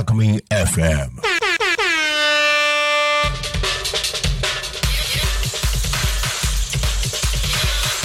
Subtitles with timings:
[0.00, 1.10] Alchemy FM.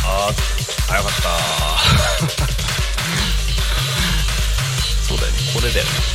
[0.03, 0.33] あー
[0.87, 1.29] 早かった
[5.07, 6.14] そうだよねこれだよね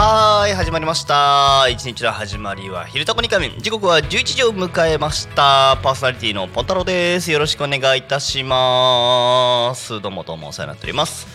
[0.00, 1.66] はーい始まりました。
[1.68, 5.76] 一日の始まりは昼タコにかみ時刻は11時を迎えました。
[5.82, 7.32] パーソナリティのポンタロです。
[7.32, 10.00] よろしくお願いいたします。
[10.00, 11.26] どうもどうもお世話になっております。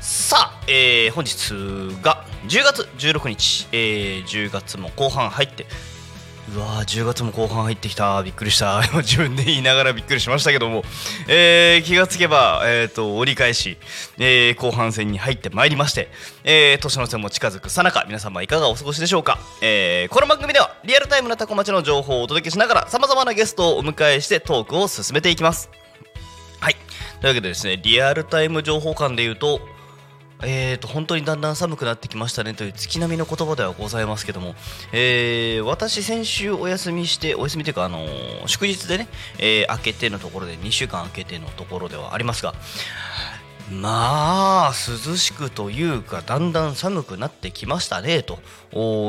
[0.00, 1.50] さあ、えー本日
[2.00, 5.66] が10月16日、えー10月も後半入って
[6.54, 8.22] うわー10月も後半入ってきた。
[8.22, 8.80] びっくりした。
[8.84, 10.84] 今 自分で言いながらびっくりしましたけども、
[11.26, 13.76] えー気がつけば、えー、と折り返し、
[14.18, 16.08] えー後半戦に入ってまいりまして、
[16.44, 25.68] えー年の瀬も近づくさなか皆様いかがお過ごしでしょうか、えーこの番組ではリアルタイムなタコ町の情報をお届けしながらさまざまなゲストをお迎えしてトークを進めていきます。
[26.60, 26.76] はい。
[27.20, 29.60] というわけでですねリアルタイム情報館でいうと
[30.42, 34.54] えー、と本当にだんだん寒くなってきましたねという月並みの言葉ではございますけども、
[34.92, 42.54] えー私、先週お休みして、お休みというか、あのー祝日でね、えー明けてのところで、2週間明けてのところではありますが、
[43.70, 44.72] まあ
[45.08, 48.38] 涼しくというかだんだん寒くなってきましたねと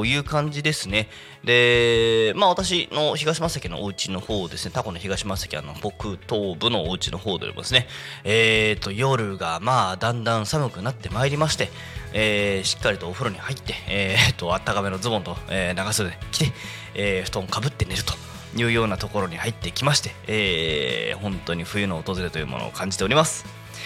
[0.06, 1.10] いう感じですね。
[1.44, 4.72] でまあ私の東正関のお家の方ですね。
[4.74, 7.88] タコの東正関あの北東部のお家の方でもですね。
[8.24, 11.70] えー、と夜がまあだんだん寒くなってまいりまして
[12.14, 16.52] えーしっかりとお風呂に入って、えー、とあったかめのズボンと、えー長袖着て、
[16.96, 18.14] えー布団かぶって寝ると。
[18.56, 23.46] いうようなところに入ってきまして、えー本当に冬の訪れというものを感じております。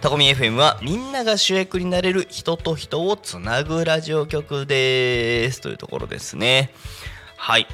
[0.00, 5.60] タコミ FM はみんなが主役になれる人と人をつなぐラジオ局です。
[5.60, 6.70] というところですね。
[7.36, 7.66] はい。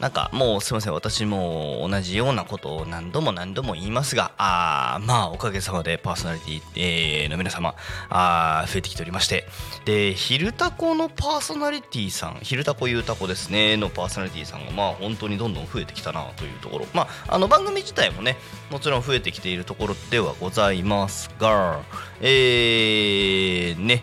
[0.00, 0.92] なんかもうすいません。
[0.92, 7.74] 私も同じようなことを何度も何度も言いますがあまあおかげさまでパーソナリティ、えーの皆様
[8.08, 9.48] あ増えてきておりまして。
[9.84, 16.86] で「昼タコ」のパーソナリティさん「昼タコゆうタコ」ですねのパーソナリティさんがまあ本当にどんどん増えてきたなというところ。
[16.94, 18.36] まああの番組自体もね
[18.70, 21.80] もちろん増えてきているところではございますが
[22.20, 24.02] えー、ね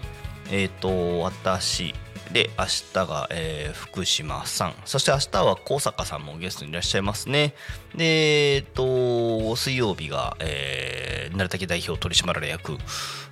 [0.52, 1.96] えっ、と私
[2.36, 4.76] で明日が、えー福島さん。
[4.84, 7.54] そして明日は高坂さんもゲストにいらっしゃいますね。
[7.96, 12.78] でえっ、と水曜日が、えー、成竹代表取締役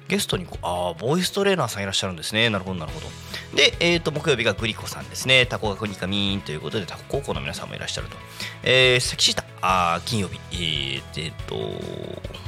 [0.08, 2.50] ゲストにこうあーボイストレーナーさんいらっしゃるんですね。
[2.50, 3.08] なるほどなるほど。
[3.56, 5.46] で、えー、と木曜日がグリコさんですね。
[5.46, 8.18] タコ学ニカミーンということでタコ高校の皆さんもいらっしゃると。
[8.64, 9.46] えー、サキシータ。
[9.62, 10.40] あー金曜日。
[10.52, 11.56] えー、えーと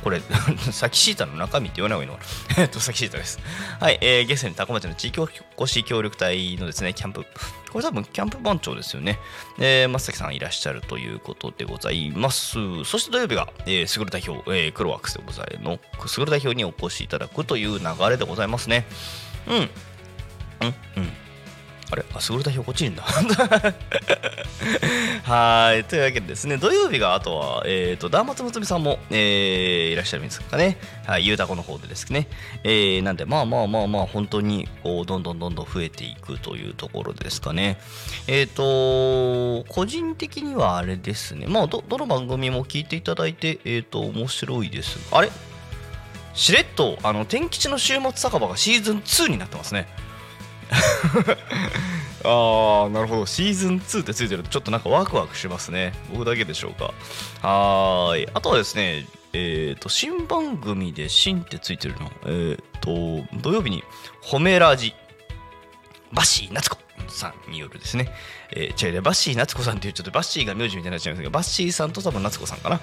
[0.04, 0.22] これ
[0.72, 2.64] サキシータの中身って言わない方がいいのかな。
[2.64, 3.40] えっとサキシータです。
[3.80, 7.26] はい、えー、ゲストにタコ町の地域おこし協力隊のですねキャンプ
[7.76, 9.20] これ多分キャンプ番長ですよね。
[9.60, 12.86] えー、松崎さんいらっしゃるということでございます。
[12.86, 15.78] そして土曜日が、えー、スグル代表、えー、クロワックスでございの
[16.08, 18.86] スグル代表にお越しいただくという流れでございますね。
[19.50, 19.56] うん。
[19.56, 19.66] うん。
[20.96, 21.25] うん。
[21.92, 23.04] あれあ、スグル代表こっちにいんだ。
[25.24, 25.84] はい。
[25.86, 30.78] というわけでですね、土曜日があとは、えっ、と、ダーマツムツミさんも、えーいらっしゃるんですかね。
[31.06, 31.28] はい。
[31.28, 32.28] ゆうたこの方でですね。
[32.64, 37.78] えーなんで、まあまあまあまあ、本当に、こう、どんどんどんどん増えていくというところですかね。
[38.28, 41.46] えっ、と、個人的にはあれですね。
[41.48, 45.00] まあ、ど、どの番組も聞いていただいて、えっ、と、面白いです。
[45.12, 45.30] あれ？
[46.34, 49.88] しれっと、あの、天吉の週末酒場がシーズン2になってますね。
[52.24, 53.26] ああなるほど。
[53.26, 55.94] シーズン2ってついてるとちょっとなんかワクワクしますね。
[56.12, 56.94] 僕だけでしょうか。
[57.48, 58.30] はーい。
[58.34, 63.84] あとはですねえっ、と新番組で「新」ってついてるのえっ、と土曜日に
[64.24, 64.96] 「褒めラジ」
[66.14, 66.78] バシー夏子
[67.10, 68.10] さんによるですね、
[68.52, 72.80] えー、違うバッシー夏子さんっていうちょっとバッシーが名字みたいになっちゃうんですけどバッシーさんと多分夏子さんかな。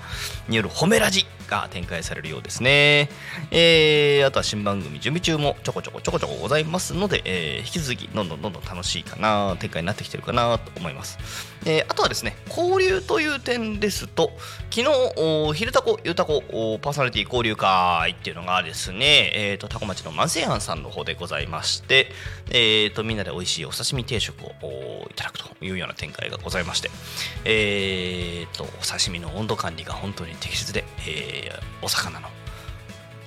[0.49, 3.11] による褒めラジが展開されるようですね、
[3.51, 11.19] えー、あとは新番組準備中もちょこちょこちょこちょこございますので、えー、引き続きどんどんどんどん楽しいかな展開になってきてるかなと思います、
[11.67, 14.33] えー、あとはですね交流という点ですと
[14.71, 16.43] 昨日昼タコゆうたこ
[16.81, 22.11] パーソナリティ交流会っていうのがですね、えーと、タコ町の万世庵さんの方でございまして、
[22.51, 25.52] えーと、みんなで美味しいお刺身定食をいただくと。
[25.59, 26.91] というような展開がございまして、
[27.45, 32.29] えーと、お刺身の温度管理が本当に適切で、えー、お魚の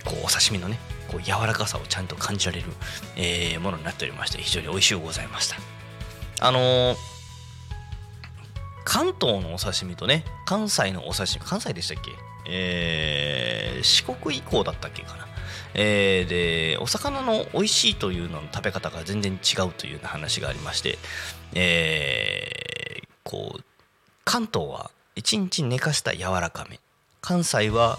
[0.03, 0.77] こうお刺身のね
[1.07, 2.67] こう柔らかさをちゃんと感じられる、
[3.15, 5.57] えー、ものになっておりまして非常に美味しゅうございました。
[6.41, 6.95] あのー、
[8.83, 12.11] 関東のお刺身とね関西のお刺身関西でしたっけ？
[12.47, 15.27] えー、四国以降だったっけかな？
[15.73, 20.97] えー、でお魚の美味しいというのの食べ方が全然違うというような話がありまして、
[21.53, 23.63] えー、こう
[24.23, 26.79] 関東は1日寝かした柔らかめ。
[27.21, 27.97] 関西は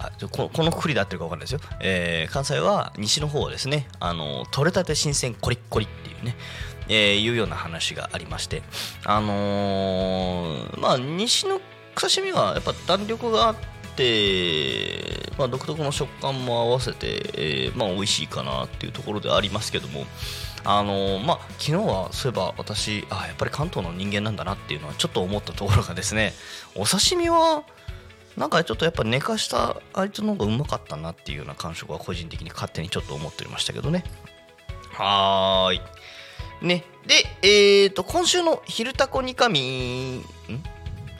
[0.00, 6.34] あここのくくりで合ってるか分かんないですよ、えー、関西は西の方はですねあの取れたて新鮮コリッコリっていうね、
[6.88, 8.62] えー、いうような話がありまして。
[9.04, 11.60] あのー、まあ西の
[11.94, 13.56] 刺身はやっぱ弾力があっ
[13.96, 20.06] て、まあ、独特の食感も合わせて、えー、まあ、美味しいかなっていうところではありますけども、
[20.64, 26.32] あのー、まあ、昨日はそういえば私あやっぱり関東の人間なんだなっていうのはちょっと思ったところがですね
[26.76, 27.62] お刺身は
[28.36, 34.04] なんかちょっとやっぱ寝かしたあいつの方がうまかったなっていうような感触は個人的に勝手にちょっと思っておりましたけどね。
[34.92, 35.80] はーい。
[36.62, 36.84] ね。
[37.06, 40.24] でえーと今週の「昼タコニカミ」ん？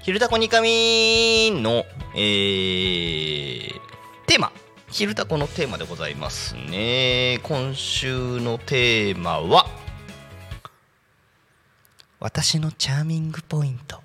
[0.02, 1.84] 昼タコニカミの、
[2.14, 3.81] えー、
[4.92, 7.38] 昼タコのテーマでございますね。
[7.44, 9.66] 今週のテーマは、
[12.19, 14.00] 私のチャーミングポイント。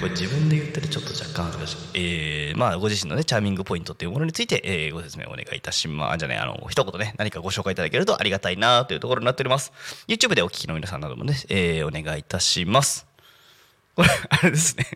[0.00, 6.18] これ自分で言ってるちょっと若干恥ずかしい、えー、まあご自身のねチャーミングポイントっていうものについて、えー、ご説明お願いいたします。
[6.18, 9.72] じゃあねあの一言ね何かご紹介いただけるとありがたいなというところになっております。
[10.08, 13.09] YouTube でお聞きの皆さんなどもね、えー、お願いいたします。
[14.00, 14.86] これあれですね。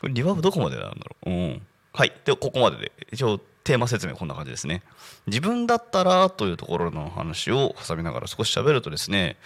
[0.00, 1.30] これリバーブどこまでなんだろう？
[1.30, 1.62] うん。
[1.92, 2.12] はい。
[2.24, 2.92] でここまでで。
[3.12, 4.82] 一応テーマ説明こんな感じですね。
[5.26, 9.36] 自分だったらというところの話を挟みながら少し喋るとですね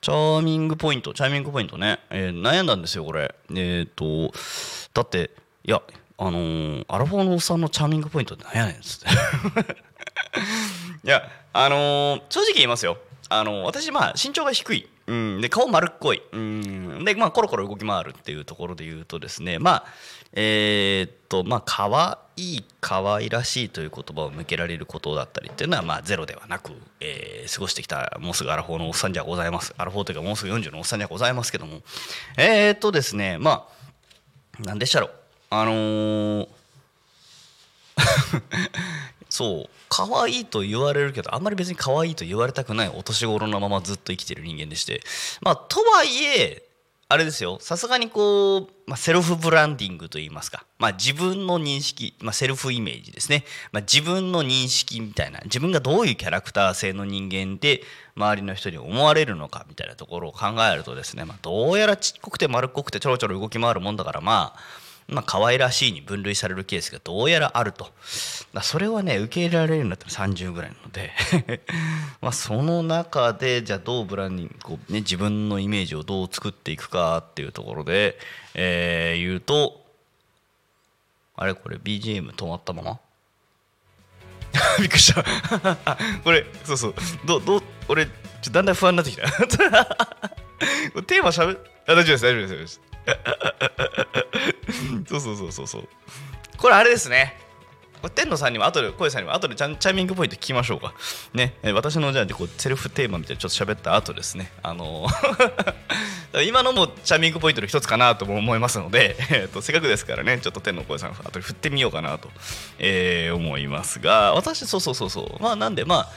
[0.00, 3.34] チャーミングポイント、チャーミングポイントね、えー、悩んだんですよ、これ。
[3.50, 4.32] えっ、ー、と、
[4.94, 5.30] だって、
[5.62, 5.82] いや、
[6.16, 9.08] あのー、アラフォーのおっさんのチャーミングポイントって何やねんっつって。
[11.04, 12.96] いや、あのー、正直言いますよ。
[13.30, 14.88] あの私、まあ、身長が低い。
[15.06, 19.84] うん、で顔丸っこい、うん、で、まあ、コロコロ動き回るっていうところで言うとですねまあ
[20.32, 21.86] えー、っとまあ可
[22.36, 29.74] 愛い可愛らしいという言葉を向けられることだったりっていうのはまあゼロではなく、えー、過ごしてきたもうすぐアラフォーのおっさんじゃございます。
[29.76, 31.80] アラフォーというかもうすぐ40のおっさんじゃございますけども。
[32.38, 33.68] えー、っとですねまあ
[34.60, 35.10] 何でしたろう。
[35.50, 36.48] あの
[39.28, 39.79] そう。
[39.90, 45.02] 可愛いと言われるけどあんまり別に可愛いと言われたくないお年頃のままずっと生きてる人間でして。
[45.42, 46.62] まあとはいえ
[47.12, 47.58] あれですよ。
[47.60, 55.40] さすがにこう、まあ、セルフブランディングといいますか、まあ、自分の認識、まあ、セルフイメージですね、ま、自分の認識みたいな。
[55.42, 57.82] 自分がどういうキャラクター性の人間で
[58.14, 64.60] 周りの人に思われるのかみたいなところを考えるとですね、ま、どうやらちっこくて丸っこくてちょろちょろ動き回るもんだからまあ
[65.10, 67.88] まあ可愛らしいに分類されるケースがどうやらあると。
[68.62, 71.12] それはね受け入れられるようになったら30ぐらいなので。
[72.22, 78.18] まあその中でじゃあどうブランディングこう、ね、自分のイメージをどう作っていくかっていうところで、
[78.54, 79.84] えー、言うと
[81.36, 81.54] あれ？
[81.54, 82.98] これ BGM 止まったまま？
[84.78, 85.24] びっくりした。
[86.24, 86.94] これそうそう。
[87.24, 88.06] どど俺
[88.42, 89.22] ちょだんだん不安になってきた。
[91.02, 91.52] テーマしゃべ
[91.86, 92.80] あ大丈夫です大丈夫です。
[95.08, 95.88] そうそうそうそうそう。
[96.56, 97.36] これあれですね。
[98.08, 100.94] 天野さんにも後で声さんにも後でチャチャイミングポイント聞きましょうか。
[101.34, 101.54] ね。
[101.74, 104.52] 私のじゃあこうセルフテーマみたいなちょっと喋った後ですね。
[104.62, 105.06] あの
[106.46, 112.30] 今のもチャーミングポイントの一つかなとも思いますので、 えーと、せっかくですからねちょっと天の声さん後で振ってみようかなと、
[112.78, 115.42] えー、思いますが私そうそうそうそう。
[115.42, 116.08] まあなんでまあ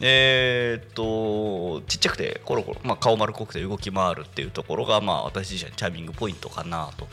[0.00, 7.08] えっ、とちっちゃくてコロコロ、まあ、顔丸っこくて動き回るっていうところがまあ私自身チャーミングポイントかなと。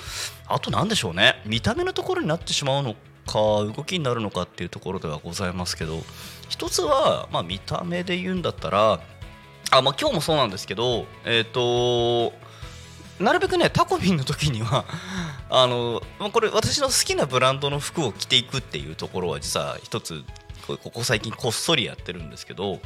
[0.47, 1.41] あと何でしょうね。
[1.45, 2.95] 見た目のところになってしまうの
[3.29, 5.99] か動きになるのかっていうところではございますけど
[6.49, 8.99] 一つは、まあ、見た目で言うんだったら
[9.71, 12.33] あ、まあ、今日もそうなんですけどえっ、ー、と
[13.23, 14.85] なるべくねタコミンの時には
[15.51, 20.23] あのこれ私の好きなブランドの服を着ていくっていうところは実は一つ
[20.65, 22.79] ここ最近こっそりやってるんですけど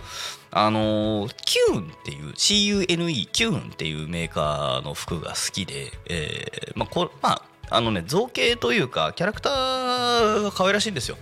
[0.52, 11.18] あのキューンっていう CUNE キューンっていうメーカーの服が好きで、えーまあこまああのね造形というかキャラクターが可愛らしいんですよ。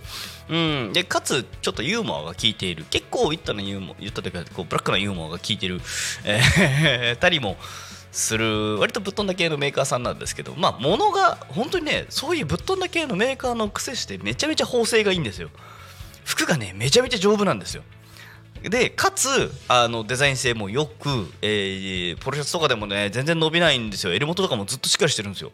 [0.48, 2.84] うん、でかつちょっとユーモアが効いている。
[2.90, 5.80] 結構言ったのユーモ言ったというかこうブラックなユーモアが効いてる、
[6.24, 7.56] えー、たりも
[8.10, 8.78] する。
[8.78, 10.54] 割とぶっ飛んだ系のメーカーさんなんですけど。
[10.56, 15.48] まあ物が本当にねそういうぶっ飛んだ系のメーカーの癖してめちゃめちゃ縫製がいいんですよ。
[16.24, 17.82] 服がねめちゃめちゃ丈夫なんですよ。
[18.62, 24.12] でかつあのデザイン性もよく、えー、ポロシャツとかでもね全然伸びないんですよ。
[24.12, 25.52] 襟元とかもずっとしっかりしてるんですよ。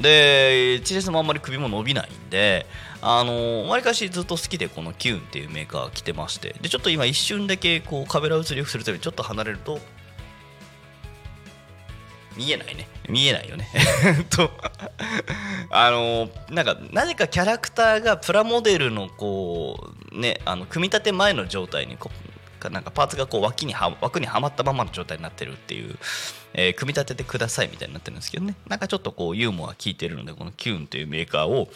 [0.00, 2.66] で T シャツもあんまり首も伸びないんで
[3.00, 9.78] あのわりかしずっと好きでこのキューンっていうメーカー着てましてでちょっと今一瞬だけこうカメラ映りよくするためにちょっと離れると
[12.36, 12.86] 見えないね。
[13.08, 13.68] 見えないよね。
[14.30, 14.52] と
[15.70, 22.37] あのなんかなぜかキャラクターがプラモデルのこうねあの組み立て前の状態にこう
[22.70, 25.96] なんかパーツがこう脇には枠にはまったままの状態になってるっていう、
[26.54, 28.54] えー、組み立ててくださいみたいになってるんですけどね。
[28.66, 31.68] なんかちょっとこうユーモア効いてるのでこのキューンというメーカーを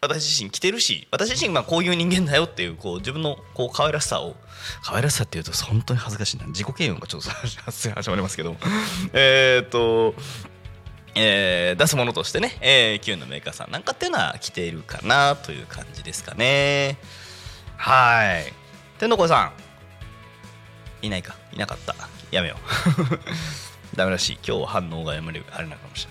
[0.00, 4.34] 私自身着てるし私自身まあこういう人間だよっていうこう自分のこう可愛らしさを
[4.82, 6.46] 可愛らしさっていうと本当に恥ずかしいな。
[6.46, 8.56] 自己嫌悪がちょっと始まりますけど
[9.12, 10.14] えっと
[11.16, 16.98] えー、出すものとしてね、えー、Q のメーカーさんなんかっていうのは着ているかなという感じですかね。
[17.76, 18.63] はい。
[19.04, 19.52] 天の声さ
[21.02, 21.06] ん。
[21.06, 21.36] いないか。
[21.52, 21.94] いなかった。
[22.30, 23.18] やめよう。
[23.94, 24.32] ダメらしい。
[24.36, 26.10] 今日は反応がやめるあれなのかもしれ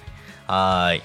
[0.54, 0.86] ない。
[0.86, 1.02] はい。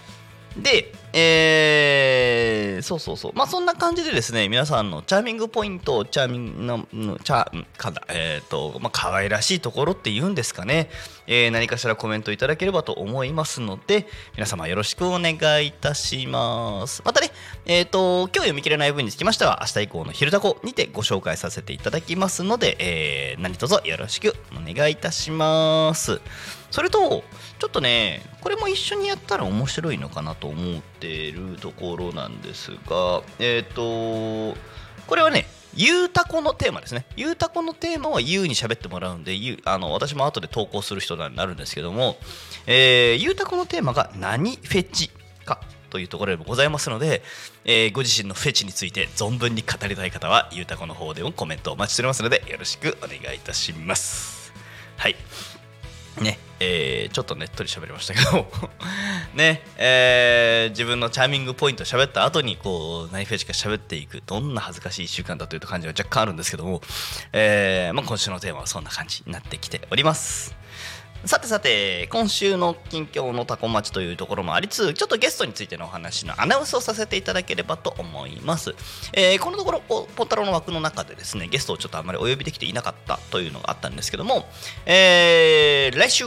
[0.59, 3.33] で、えー、そうそうそう。
[3.35, 10.91] まあそんな感じでですね、皆さんのチャーミングポイント、チャーミングの、チャー、かだ、えっ、ー、と、まあ可愛らしいところって言うんですかね。
[11.27, 17.03] えー、何かしらコメントいただければと思いますので、皆様よろしくお願いいたします。
[17.05, 17.31] またね、
[17.67, 26.21] えっ、ー、と、今日読み切れない分につきましては、明日以降の昼タコにてご紹介させていただきますので、えー、何卒よろしくお願いいたします。
[26.71, 27.25] それと、
[27.59, 34.59] ちょっとね、これも一緒にやったら面白いのかなと思っているところなんですが、えっ、ー、と、
[35.07, 37.07] これはね、ゆうたこのテーマですね。
[37.17, 42.17] ゆうたこのテーマはゆうに喋ってもらうんで、ゆあの私も後で投稿する人になるんですけども、
[42.67, 45.11] えー、ゆうたこのテーマが何フェチ
[45.45, 45.61] か
[45.91, 47.23] というところでもございますので、
[47.65, 54.53] えー、ご自身のフェチについて存分に語りたい方は、ゆうたこの方でもコメントをお待ちしておりますので、よろしくお願いいたします。
[54.97, 55.17] はい。
[56.21, 58.51] ね、えー、ちょっとねっとり喋りましたけど
[59.35, 66.81] ね、えー、自分のチャーミングポイント喋った後にこう何フェチか喋っていくどんな恥ずかしい1週間だという感じは若干あるんですけども、
[67.33, 70.57] えーまあ、今週のテーマはそんな感じになってきております。
[71.25, 78.75] さてさて今週の近況のタコ町というところもありつつちょっとゲストについてのお話のアナウンスをさせていただければと思います、
[79.13, 84.47] えー、このところポッタロの枠の中でですねゲストをちょっとあまりお呼びできていなかったというのがあったんですけども、
[84.87, 86.25] えー、来週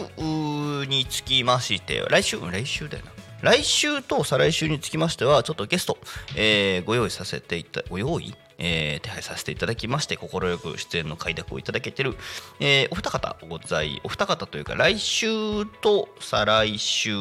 [0.87, 3.11] につきまして来週来週だよな。
[3.41, 5.97] 来週と再来週につきましてはちょっとゲスト、
[6.35, 12.15] えー、ご用意させていたご用意えー、手配させていただきまして快く出演の快諾をいただけてる、
[12.59, 17.11] えー、お二方ございお二方というか来週と再来週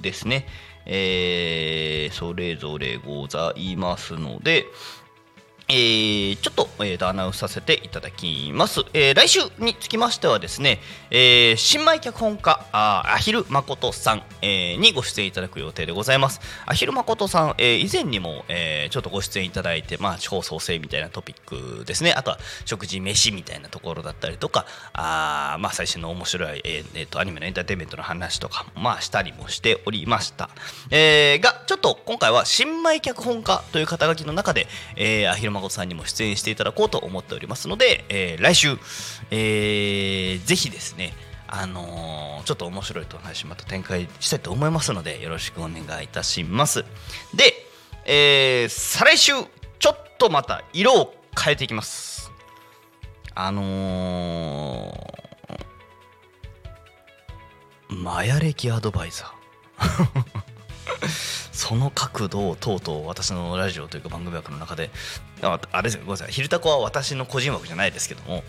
[0.00, 0.46] ですね、
[0.86, 4.64] えー、それぞれございますので、
[5.70, 16.40] えー、ちょっと,、えー、アナウンスさせていただきます、えー、来週につきましてはですね、えー、新米脚本家あアヒル誠さん、えー、にご出演いただく予定でございます。
[16.66, 22.14] アヒル誠さん、えー、以前にも、えー、ちょっとご出演いただいて、まあ、地方創生みたいなトピックですね。
[22.14, 30.50] あとは食事飯みたいなところだったりとかあ、まあ、最新の面白い、えーえー、とアニメのエンターテインメントの話とか、まあ、したりもしておりました、
[30.90, 38.78] えー、がちょっと今回は新米脚本家という肩書きの中で、えー、アヒル誠さんにも出演していただこうと思っておりますので、えー、来週、
[39.30, 41.12] えー、ぜひですね
[41.52, 46.84] あのー、ちょっと面白いと話また展開したいと思いますのでよろしくお願いいたします。
[47.34, 47.52] で、
[48.04, 49.32] えー、再来週
[49.80, 52.30] ちょっとまた色を変えていきます。
[53.34, 60.50] あのー、マヤ歴アドバイザー。
[61.52, 64.90] その角度をとうとう私のラジオというか番組枠の中で
[65.42, 68.44] ああれですごめんなさい「昼タコ」は私の個人枠じゃないですけども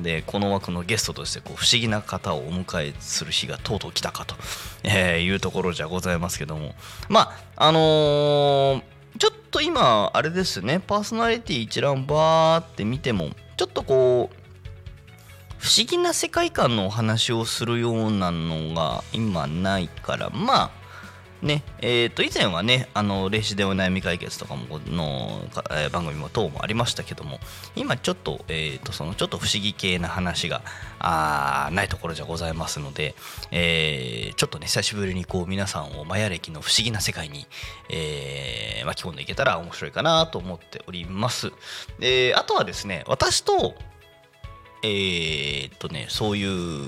[0.00, 4.34] でこの枠のゲストとしてこう不思議な方をお迎えする日がとうとう来たかと、
[4.82, 6.74] えー、いうところじゃございますけども
[7.08, 8.82] まああのー、
[9.18, 14.38] ちょっと今あれですねパーソナリティ一覧バーって見てもちょっとこう
[15.58, 20.77] 不思議な世界観のお話をするようなのが今ないからまあ
[21.42, 25.40] ねえー、と以前はねあの霊視でお悩み解決とかもの、
[25.70, 27.38] えー、番組も等もありましたけども
[27.76, 30.62] 今ちょっと,、えー、とそのちょっと不思議系な話が
[30.98, 33.14] あないところじゃございますので、
[33.52, 37.46] えー、ちょっとね久しぶりにこう皆さんをマヤ歴の不思議な世界に、
[37.88, 41.52] えー、巻き込んでいけたら面白いかなと思っております。
[42.00, 43.76] であとはですね私と
[44.82, 46.86] えー、っとねそういう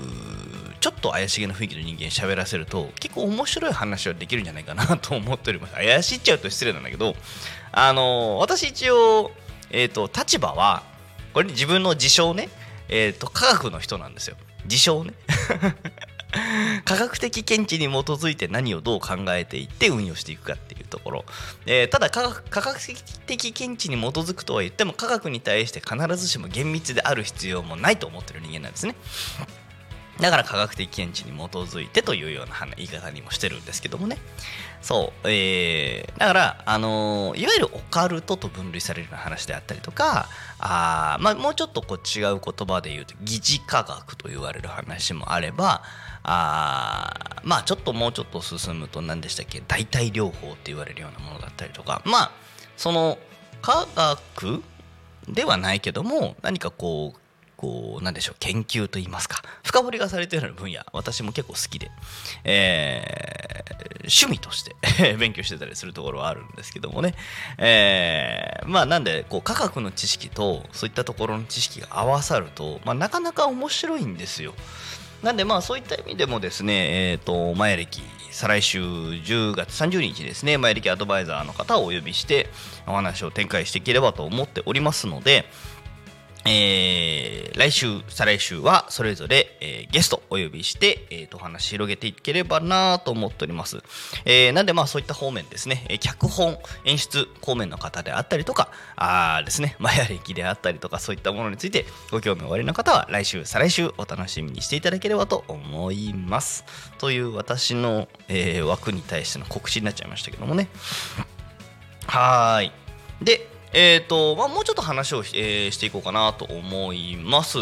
[0.81, 5.73] ちょっと怪しげな雰囲気の人間喋らせると結構面白い話はできるんじゃないかなと思っております。
[5.75, 7.15] 怪しっちゃうと失礼なんだけど
[7.71, 9.31] あの私一応、
[9.69, 10.83] えー、っと立場は
[11.33, 12.49] これ自分の自称ね、
[12.89, 14.35] えー、っと科学の人なんですよ。
[14.65, 15.13] 自称ね。
[16.85, 21.25] 科学的見地に基づいて何をどう考えていって運用していくかっていうところ、
[21.65, 22.79] えー、ただ科学科学
[23.25, 28.95] 的見地に基づくとは言っても科学に対して必ずしも厳密である必要もないと思ってる人間なんですね。
[30.21, 34.17] だから科学的見地に基づいてというような言い方にもしてるんですけどもね。
[34.81, 45.83] そう、えー、だから、あの、いわゆるオカルトと分類されるような話であったりとかあ、まあ、もうちょっとこう違う言葉で言うと疑似科学と言われる話もあれば
[46.23, 49.61] あまあちょっともうちょっと進むと何でしたっけ？
[49.67, 52.01] 代替療法って言われるようなものだったりとか。
[52.05, 52.31] まあ
[52.77, 53.17] その
[53.61, 54.63] 科学
[55.27, 57.19] ではないけども何かこう
[57.61, 61.91] こうなんでしょう研究といいますか深掘りがされている分野私も結構好きで、
[62.43, 64.75] えー、趣味として
[65.19, 67.13] 勉強してたりするところはあるんですけどもね、
[67.59, 74.55] えー、まあなんでこう科学の知識とそういったところの知識が合わさると、まあ、なかなか面白いんですよ。
[75.21, 78.01] なんでまあそういった意味でもですね、えーと、前歴
[78.31, 82.49] 再来週10月30日ですね前歴アドバイザーの方をお呼びして
[82.87, 85.45] お話を展開していければと思っておりますので、
[86.45, 93.77] えー、来週、再来週はそれぞれ、えー、ゲストお呼びして、えーと、お話広げていければなと思っております。
[94.25, 106.65] えー、なんでまあそういった方面ですね、え脚本、演出方面の方であったりとか、あですね、マヤ歴であったりとかそういったものについてご興味おありの方は来週、再来週お楽しみにしていただければと思います。
[106.97, 110.69] という私の、え枠に対しての告知になっちゃいましたけどもね。
[112.07, 112.71] はい。
[113.21, 117.59] で、えーとまあ、もうちょっと話を、えー、していこうかなと思います。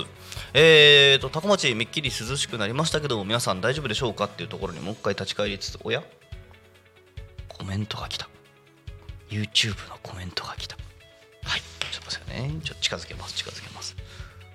[0.53, 6.03] えーと、高町めっきり涼しくなりましたけど皆さん大丈夫でしょうかっていうところにもう一回立ち返りつつおや？
[7.47, 8.27] コメントが来た。
[9.29, 10.75] YouTube のコメントが来た。
[11.43, 11.61] はい。
[11.61, 12.59] ちょっと待ってね。
[12.63, 13.95] ちょっと近づけます近づけます。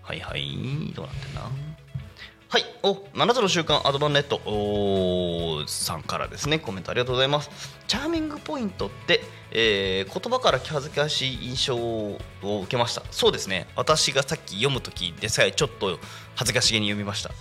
[0.03, 0.93] はいはい。
[0.95, 1.43] どうなってんな
[2.55, 5.67] はい、お7つの習慣アドバンネット。
[5.69, 6.61] さんからですね。
[6.61, 7.51] コメントありがとうございます。
[7.89, 13.03] チャーミングポイントって、えー、言葉から気恥ずかしい印象を受けました。
[13.11, 13.67] そうですね。
[13.75, 15.99] 私がさっき読む時でさえちょっと
[16.37, 17.33] 恥ずかしげに読みました。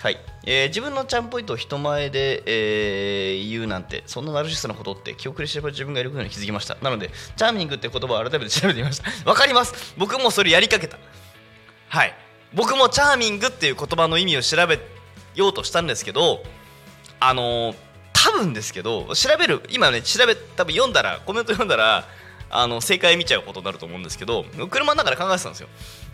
[0.00, 6.76] はい、えー、自分のチャームポイントを人前で、えー、言うなんてそんなナルシストなことって記憶で知れば自分がいることに気づきました。
[6.82, 9.30] なのでチャーミングって言葉を改めて調べてみました。
[9.30, 9.94] わかります。
[9.96, 10.98] 僕もそれやりかけた。
[11.88, 12.25] はい。
[12.54, 14.78] 僕もチャーミングっていう言葉の意味を調べ
[15.34, 16.42] ようとしたんですけど
[17.20, 17.74] あの
[18.12, 22.06] 多分ですけど調べる今ね調べ多分読んだらコメント読んだら
[22.50, 25.68] あの正解見ちゃうことになると思うんですけど車の中で考えてたんですよ。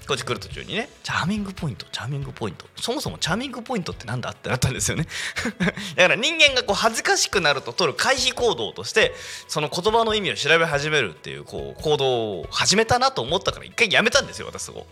[0.09, 0.89] こっち来る途中にね。
[1.05, 2.67] チャーミングポイントチャーミングポイント。
[2.77, 5.07] そもそもチャーミングポイントってなんだってなったんですよね。
[5.95, 9.15] だから人間がこう恥ずかしくなると取る回避行動として
[9.47, 14.87] その言葉の意味を調べ始めるっていうこう行動を始めたなと思ったから一回やめたんですよ私そこ。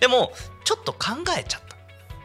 [0.00, 0.32] でも
[0.64, 0.98] ちょっと考
[1.38, 1.68] えちゃった。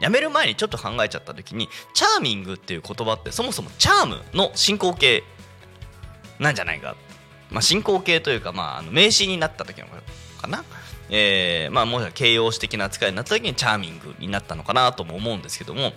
[0.00, 5.22] やめる前にちょっと考えちゃった時にチャーミングっていう言葉ってそもそもチャームの進行形
[6.38, 6.96] なんじゃないか、
[7.50, 9.86] まあ、進行形というか、まあ、あの名詞になった時の
[10.40, 10.64] かな、
[11.10, 15.92] えー、まあもし形容詞的な扱いになった時にチャーミングになったのかなとも思うんですけども。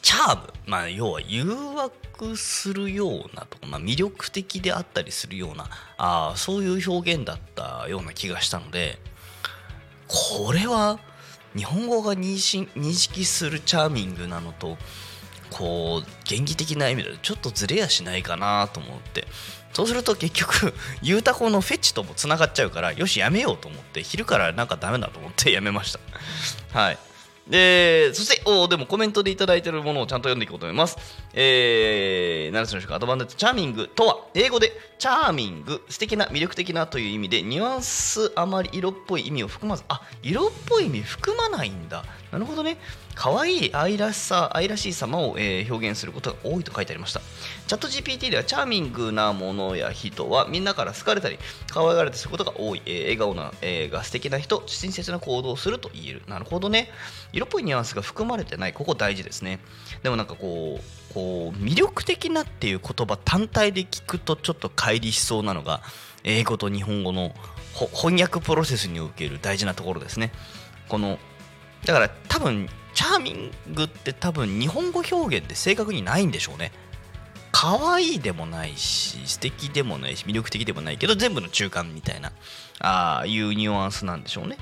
[0.00, 8.98] チャーム、まあ、要は誘惑するようなとか、まあ、魅力的であったりするようなあそういう表現だったような気がしたので。
[10.08, 10.98] これは
[11.56, 14.76] 日本語が認識するチャーミングなのと
[15.50, 19.26] こう原理的な意味でちょっとずれやしないかなと思って。
[19.72, 25.92] そうすると結局 ゆうたこのフェチともつながっちゃうからよしやめようと思って昼からなんかダメだと思ってやめまし
[26.72, 26.78] た。
[26.78, 26.98] はい。
[27.48, 30.96] で、そして、おでもコメントでいただいているものをちゃんと読んでいこうと思います。
[31.34, 42.04] えー、ナルスのアドバンテージチャーミングとは、英語でチャーミング、素敵な、魅力的なという意味で、ニュアンスあまり色っぽい意味を含まず、あ、色っぽい意味含まないんだ。
[42.32, 42.78] なるほどね。
[43.14, 47.20] 可愛い愛らしさ愛らしい様を、えー表現することが多いと書いてありました。
[47.66, 51.38] チャット GPT ではチャーミングなものや人はみんなから好かれたり
[51.70, 56.22] 可愛がられたりすることが多い、え笑顔な、えーが素敵な人親切な行動をすると言える。
[56.26, 56.90] なるほどね。
[57.32, 58.72] 色っぽいニュアンスが含まれてない。
[58.72, 59.60] ここ大事ですね。
[60.02, 65.82] でもなんかこうこう魅力的なっていう言葉単体で聞くとちょっと乖離しそうなのが
[66.24, 67.32] 英語と日本語の
[67.92, 70.32] 翻訳プロセスにおける大事なところですね。
[70.88, 71.18] この
[71.84, 76.72] だから多分チャーミングって多分日本語表現って正確にないんでしょうね。
[77.52, 82.32] 可愛いでもないし素敵でもないし魅力的でもないけど全部の中間みたいな
[82.80, 84.58] ああいうニュアンスなんでしょうね。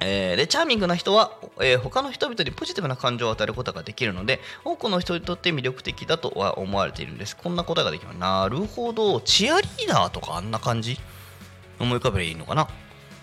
[0.00, 7.36] えーでチャーミングな人は、えー他の人々にポジティブな感情を与えることができるので多くの人にとって魅力的だとは思われているんです。
[7.36, 8.18] こんな答えができます。
[8.18, 9.20] なるほど。
[9.20, 10.98] チアリーダーとかあんな感じ？
[11.78, 12.68] 思い浮かべればいいのかな？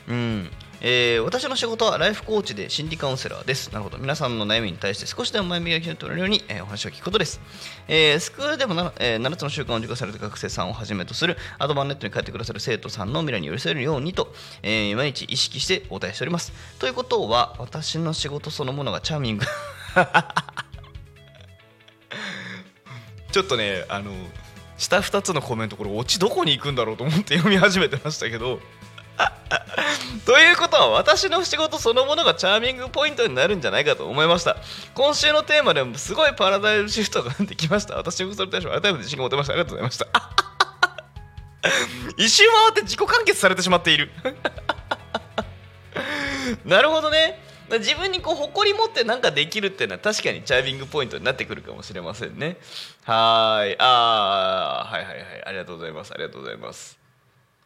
[0.08, 0.50] うん。
[0.82, 3.72] えー私の仕事はライフコーチで心理カウンセラーです。
[3.72, 3.98] なるほど。
[3.98, 7.42] 皆さんの悩みに対して少しでも前磨きに取れるように、えーお話を聞くことです。
[7.88, 16.52] えースクールでもな、えー7つの習慣を授業された学生さんをはじめとするアドバンネットに帰ってくださる生徒さんの未来に寄り添えるようにと、えー毎日意識してお答えしております。
[16.80, 19.46] ということは、私の仕事そのものがチャーミング。
[23.32, 24.12] ちょっとね、あの、
[24.78, 28.60] 下2つのコメント、これ、オチどこに行くんだろうと思って読み始めてましたけど、
[30.26, 34.58] ということは私の仕事そのものがチャーミングポイントになるんじゃないかと思いました。
[34.94, 37.96] 今週のテーマでもすごいパラダイムシフトが出てきました。
[37.96, 39.54] 私もそれに対して改めて自信を持てました。
[39.54, 40.08] ありがとうございました。
[42.18, 44.12] 一周回って自己完結されてしまっている。
[46.66, 47.48] なるほどね。
[47.72, 52.58] 自分にこう誇り持ってなんかできるっていうのは確かにチャーミングポイントになってくるかもしれませんね。
[53.04, 53.76] はーい。
[53.78, 55.44] あーはいはいはい。
[55.46, 56.12] ありがとうございます。
[56.14, 56.98] ありがとうございます。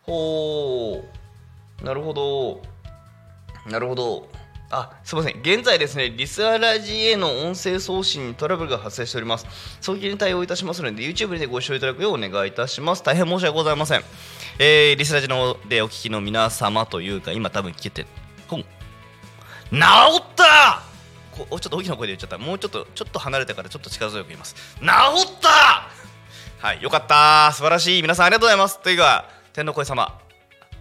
[0.01, 1.22] ほう
[1.83, 2.61] なるほど。
[3.69, 4.27] なるほど。
[4.71, 5.41] あすみません。
[5.41, 9.45] 現在ですねリスアラジへの音声送信にトラブルが発生しております。
[9.81, 13.03] 早期に対応いたしますので YouTube でご視聴いただくようお願いいたします。
[13.03, 14.03] 大変申し訳ございません、
[14.57, 18.07] えーリスラジのでお聞きの皆様というか今多分聞けて
[18.47, 18.61] ほん。
[18.61, 18.69] 治っ
[20.35, 20.81] た！
[21.31, 22.39] こちょっと大きな声で言っちゃった。
[22.39, 24.55] もうちょっとちょっと離れてからちょっと力強く言います。
[24.55, 24.85] 治っ
[25.39, 25.89] た！
[26.65, 27.51] はいよかった。
[27.53, 28.01] 素晴らしい。
[28.01, 28.79] 皆さんありがとうございます。
[28.79, 30.22] というか天の声様。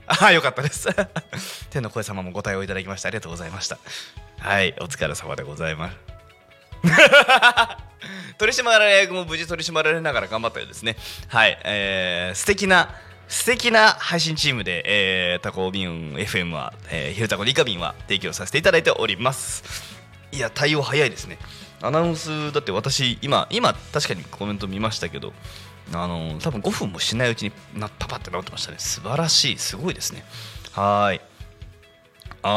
[0.06, 0.88] ああよかったです。
[1.70, 3.78] 天の声様もご対応いただきましてありがとうございました。
[4.38, 5.96] はいお疲れ様でございます。
[8.38, 10.96] 取締役も無事取り締まられながら頑張ったようですね。
[11.28, 12.94] はいえー、素敵な
[13.28, 19.62] 素敵な配信チームで、えー、タコビン FM は、えー、ヒルタコリカビンは提供させていただいております。
[20.32, 21.38] いや対応早いですね。
[21.80, 25.32] アナウンスだって私今今確かにコメント見ましたけど
[25.94, 28.78] あの多分5分もしないうちになパパってなってましたね。
[28.78, 29.58] 素晴らしい。
[29.58, 30.24] すごいですね。
[30.72, 31.20] はい。
[32.42, 32.48] あ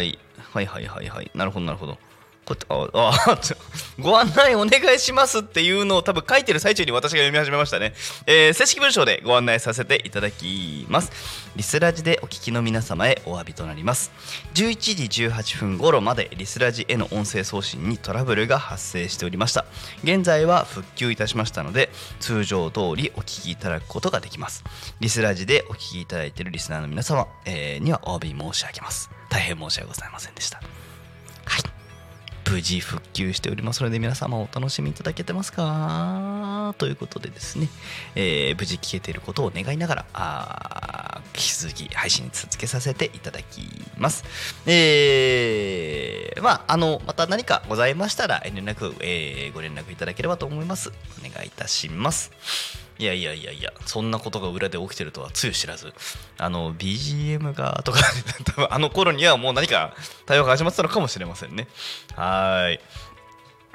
[0.00, 0.18] ーい。
[0.52, 1.30] はいはいはいはい。
[1.34, 1.98] なるほどなるほど。
[2.44, 3.56] こうやってあ
[4.00, 7.94] ご案内お願いしますっていうのを多分書いてる最中に私が読み始めましたね、
[8.26, 11.10] えー正式文章でご案内させていただきます。
[11.56, 14.10] リスラジでお聞きの皆様へお詫びとなります。
[14.54, 19.64] 11時18分頃までリスラジへの音声送信にトラブルが発生しておりました。
[20.02, 24.64] 現在は復旧いたしましたので通常通りお聞きいただくことができます。
[25.00, 29.10] リスラジでお聞きいただいているリスナーの皆様、えーにはお詫び申し上げます。
[29.28, 30.58] 大変申し訳ございませんでした。
[30.58, 31.73] はい。
[32.50, 36.74] 無事復旧しておりますので皆様お楽しみいただけてますか？
[36.78, 37.68] ということでですね、
[38.14, 43.62] えー無事聞けていることを願いながらあ引き続き配信続けさせていただき
[43.98, 44.24] ます。
[44.66, 50.92] えーまああのまた何かございましたら遠慮なく、えーご連絡いただければと思います。
[51.18, 52.83] お願いいたします。
[52.98, 55.92] いやいやいやいやそんなことが裏で起きてるとはつゆ知らず。
[56.38, 58.00] あの BGM がとか
[58.46, 59.94] 多分あの頃にはもう何か
[60.26, 61.66] 対応が始まってたのかもしれませんね。
[62.14, 62.80] はーい。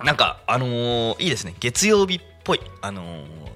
[0.04, 1.54] なんかあのーいいですね。
[1.60, 2.62] 月曜日っぽい。
[2.82, 3.50] あのー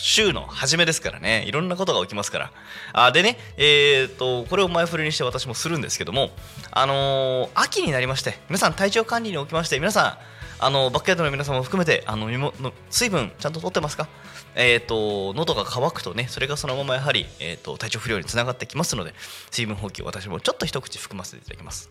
[0.00, 1.44] 週の初めですからね。
[1.48, 2.52] いろんなことが起きますから。
[2.92, 6.30] あでねえー、とこれを前振りにして私もするんですけども
[6.70, 10.18] あのー秋になりまして皆さん体調管理におきまして皆さん
[10.60, 14.08] あのバックヤードの皆さんも含めてあの身もの水分ちゃんととってますか？
[14.56, 19.14] えー、と喉が渇くとねそれがそのままやはり、えー、と体調不良につながってきますので
[19.50, 21.90] 水分補給私もちょっと一口含ませていただきます。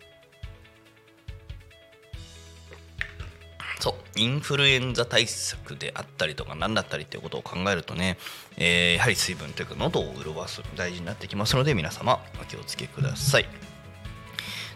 [3.80, 8.18] そうインフルエンザ対策であったりとか何だったりっていうことを考えるとね、
[8.56, 13.46] えーやはり水分というか喉を潤す大事になってきますので皆様お気をつけください。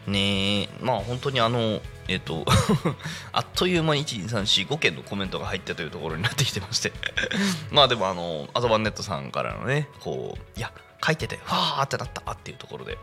[0.06, 2.44] ねまあ本当にあのえっ、と
[3.32, 6.92] あっという間に12345件のコメントが入ってというところになってきてまして。
[7.70, 10.72] まあでもあのアドバンネットさんからのねこういや
[11.04, 12.98] 書いててわーってなったっていうところで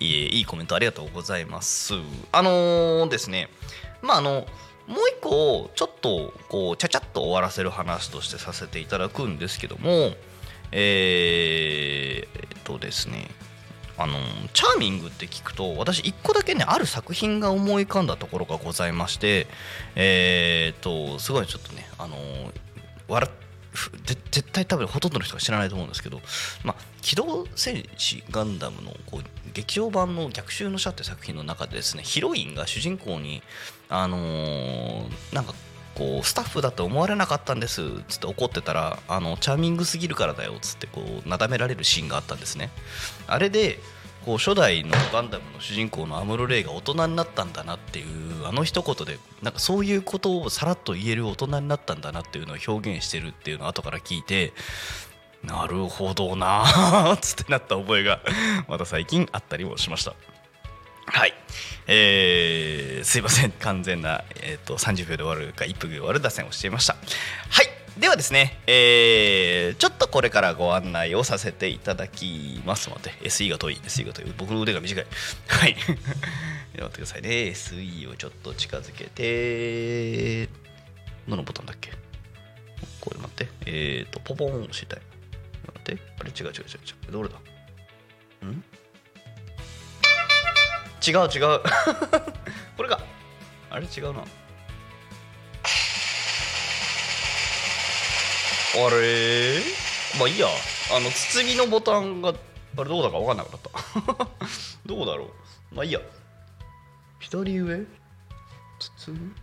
[0.00, 1.94] いいいいコメントありがとうございます。
[2.32, 3.48] あのー、ですね。
[4.02, 4.46] まああの
[4.86, 10.16] もう一個ちょっとこうちゃちゃっと終わらせる話としてさせていただくんですけども
[10.72, 13.28] えー、えっとですね。
[13.98, 14.14] あの
[14.54, 19.48] チャーミングって聞くと私一個だけねある作品が思い浮かんだところがございまして
[19.96, 22.16] えー、っとすごいちょっとねあの
[23.08, 23.28] 笑
[24.04, 26.20] 絶対多分ほとんどの人が知らないと思うんですけど
[26.64, 33.42] 「まあ、機動戦士ガンダムの」こう劇場版の「逆襲の車」って作品の中でですねヒロインが主人公に
[33.88, 35.54] あのー、なんか
[35.94, 42.70] こうスタッフだと思われなかったんですっつって怒ってたらあのチャーミングすぎるからだよっつってこうなだめられるシーンがあったんですね
[43.26, 43.78] あれで
[44.24, 54.52] こう初代のガンダムの主人公のアムロ・レイが大人になったんだなっていうあの一言でなんかそういうことをさらっと言える大人になったんだなっていうのを表現してるっていうのを後から聞いて
[55.42, 58.20] なるほどなーっつってなった覚えが
[58.68, 60.14] また最近あったりもしました。
[61.10, 61.34] はい、
[61.86, 63.50] えー、すいません。
[63.60, 66.94] 完全な、えーと、30秒で終わるか1分で終わる脱線をしていました。
[67.48, 67.68] はい。
[67.98, 73.80] ではですね、えー、ちょっとこれからご案内をさせていただきますので SE が遠い。
[73.84, 74.34] SE が遠い。
[74.36, 75.06] 僕の腕が短い。
[75.48, 75.76] はい。
[76.78, 77.28] 待ってくださいね。
[77.28, 80.46] SE をちょっと近づけて
[81.26, 81.90] どのボタンだっけ？
[83.00, 83.48] これ待って。
[83.66, 85.00] えっ、ー、とポポン押したい。
[85.66, 85.98] 待って。
[86.20, 87.12] あれ違う違う違う違う。
[87.12, 87.36] どれだ？
[88.46, 88.62] ん？
[91.08, 91.60] 違う違う。
[92.76, 93.00] これか。
[93.70, 94.20] あれ違うな。
[94.20, 94.24] あ
[98.90, 99.60] れ？
[100.18, 100.46] まあいいや。
[100.94, 102.32] あの包みのボタンがあ
[102.84, 103.70] れどうだか分かんなくなった。
[104.86, 105.30] どうだろ
[105.72, 105.74] う。
[105.74, 106.00] まあいいや。
[107.20, 107.86] 左上？
[108.96, 109.34] 包む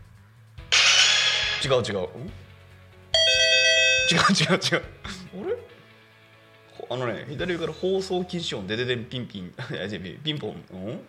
[1.63, 1.82] 違う違う。
[1.82, 2.04] 違う違
[4.56, 4.84] う違う。
[5.43, 5.56] あれ？
[6.88, 9.51] あのね左上から放送禁止音でででんピンピン
[10.23, 10.63] ピンポン。
[10.71, 11.01] うん？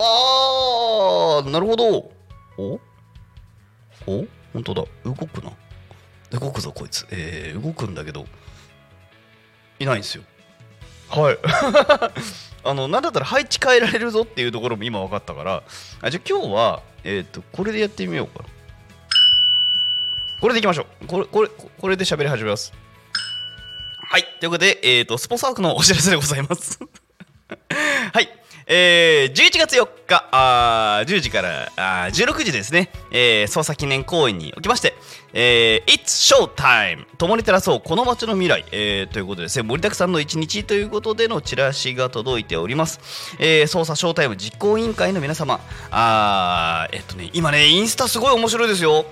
[0.00, 2.10] あーなるほど。
[2.58, 2.80] お？
[4.06, 4.26] お？
[4.52, 4.84] 本当だ。
[5.04, 5.52] 動くな。
[6.38, 7.06] 動くぞこいつ。
[7.10, 8.26] えー、動くんだけど
[9.78, 10.24] いないんですよ。
[11.10, 11.38] はい。
[12.66, 15.62] あのなんだったら配置変えられるぞっていうところも今分かったから。
[16.00, 18.44] あじゃあ今日はえっ、ー、とこれでやってみようか。
[20.40, 21.06] これでいきましょう。
[21.06, 22.72] これこれこれで喋り始めます。
[24.08, 24.24] はい。
[24.40, 26.78] ということでえっ、ー、とスポンサー枠のお知らせでございます。
[28.12, 34.94] はいえー、11月4日あ10時からあ16時ですね、えー、捜査記念公演におきまして、
[35.34, 37.06] えー、It's Showtime!
[37.18, 43.00] 共に照らそうこの街の未来、えー、ということでですね盛りだくさんの一日ということでのチラシが届いております、
[43.38, 45.60] えー、捜査ショータイム実行委員会の皆様。
[45.90, 49.04] あえっとね今ねインスタすごい面白いですよ。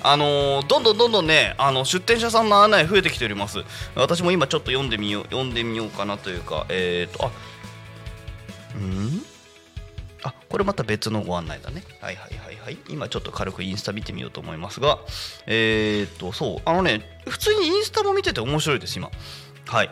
[0.00, 3.64] あのー、どんどんどんどんねあの出店者さんの案内増えてきております。
[3.96, 7.30] 私も今ちょっと読んでみよう読んでみようかなというかえっ、とあ
[8.78, 9.22] ん？
[10.24, 11.82] あこれまた別のご案内だね。
[12.00, 12.78] はいはいはいはい。
[12.88, 14.98] 今ちょっと軽くインスタ見てみようと思いますが。
[15.46, 16.62] えー、っとそう。
[16.64, 19.10] あのね普通にインスタも見てて面白いです今。
[19.66, 19.90] はい。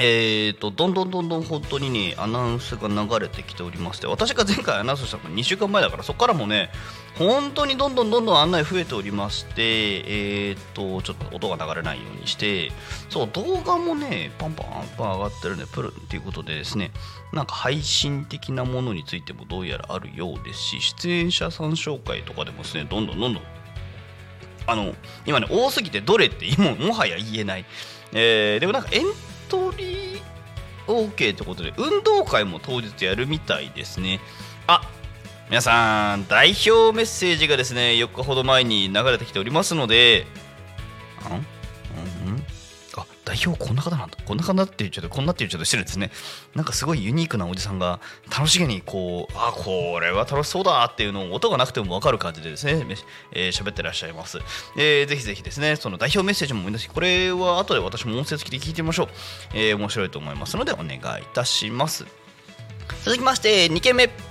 [0.00, 6.70] えーと、どんどんどんどん本当にね、アナウンスが流れてきておりまして、私が前回アナウンスしたの2週間前だから、そこからもね、
[7.18, 9.52] 本当にどんどんどんどん案内増えておりまして、
[10.50, 12.70] えーと、ちょっと音が流れないようにして、
[13.08, 16.92] そう、動画もね、パンパンパン上がってるね、プルンっていうことでですね、
[17.32, 23.42] なんか配信的なものについてもどうやらあるようですし、出演者さん紹介とかでもですね、どんどんどんどん、
[24.66, 24.94] あの、
[25.26, 27.64] 今ね、多すぎてどれってももはや言えない。
[28.12, 29.04] えー、でもなんかエン
[29.48, 30.20] トリー
[30.86, 34.20] OK ってことで運動会も当日やるみたいですね
[34.66, 34.80] あ
[35.48, 40.26] 皆さん代表メッセージがですね4日ほど前に流れてきておりますので
[41.30, 42.42] ん、うん、
[43.24, 44.16] 代表こんな方なんだ。
[44.24, 46.10] こんな方って言っちゃうとこんなって言っちゃうと失礼ですね。
[46.54, 54.38] なんかすごいユニークなおじさんが楽しげにこうあこれは楽しそうだっていうのを音がなくても分かる感じでですね喋、えー、ってらっしゃいます、
[54.76, 59.08] えー、ぜひぜひですねその代表メッセージも見出しこれは後で私も音声付きで聞いてみましょう、
[59.54, 61.00] えー、面白いと思いますのでお願いい
[61.32, 62.06] たします。
[63.04, 64.27] 続きまして2件目。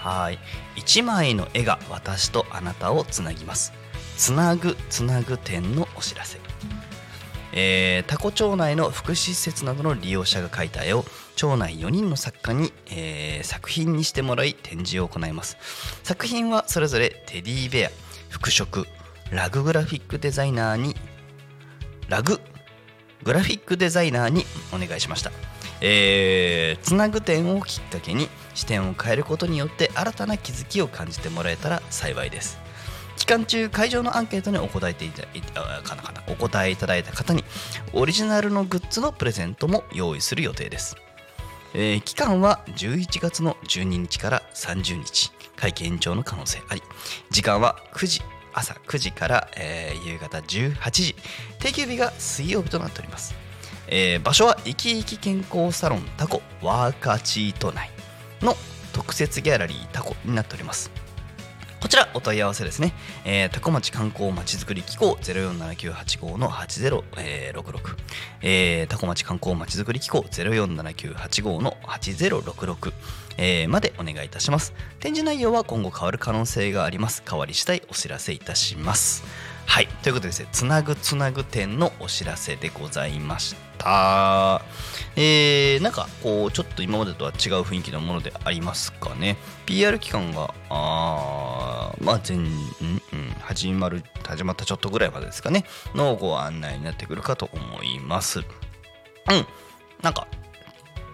[0.00, 0.38] はい。
[0.76, 3.72] 1枚の絵が私とあなたをつなぎます。
[4.16, 6.38] つなぐつなぐ点のお知らせ。
[7.52, 15.56] えー、タコ町内の福祉施設などの利用者が描いた絵を町内4人の作家に、えー、作品にしてもらい展示を行います。
[16.02, 17.90] 作品はそれぞれテディベア
[18.28, 18.86] 服飾
[19.30, 20.96] ラググラフィックデザイナーに
[22.08, 22.40] ラグ
[23.22, 25.49] グラフィックデザイナーにお願いしました。
[25.80, 32.58] えー、つなぐ点をきっかけに視点を変えることによって新たな気づきを感じてもらえたら幸いです。
[33.16, 37.44] 企間中会場のアンケートにお答えいたかなかなお答えいただいた方に
[37.92, 40.96] オリジナルのグッズのプレゼントも用意する予定です、
[41.74, 46.82] えー期間は11月の12日から30日会期延長の可能性あり。
[47.30, 48.22] 時間は9時
[48.54, 51.14] 朝9時から、えー夕方18時。
[51.60, 53.34] 定休日が水曜日となっております、
[53.90, 57.90] えー場所は生き生き健康サロンタコワーカーチート内
[58.40, 58.54] の
[58.92, 60.90] 特設ギャラリータコになっております。
[61.80, 62.92] こちらお問い合わせですね、
[63.24, 67.96] えー、タコ町観光まちづくり機構047985の8066、
[68.42, 72.92] えー、タコ町観光まちづくり機構047985の8066、
[73.38, 74.74] えーまでお願いいたします。
[75.00, 77.22] 展示内容は今後変わる可能性があります。
[77.28, 79.24] 変わり次第お知らせいたします。
[79.64, 79.88] はい。
[80.02, 83.69] ということでですねつなぐつなぐ展のお知らせでございました。
[83.80, 84.62] た
[85.16, 89.36] えー、なんかこうちょっと今までとは違う雰囲気のものでありますかね。
[89.66, 92.50] PR 期間があまあ前、うんうん、
[93.40, 95.64] 始まる始まったちょっとぐらいまでですかね。
[95.94, 98.38] のご案内になってくるかと思います。
[98.38, 98.46] うん。
[100.02, 100.28] なんか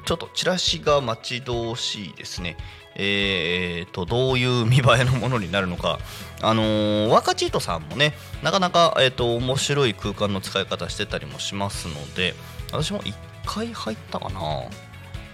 [0.04, 2.56] ちょっとチラシが待ち遠しいですね。
[2.98, 5.98] えー、とどういう見栄えのものになるのか、
[6.40, 12.34] あのー、若チートさんもねなかなか、えー、と面白い空間の使い方してたりもしますので
[12.72, 14.40] 私も1回入ったかな、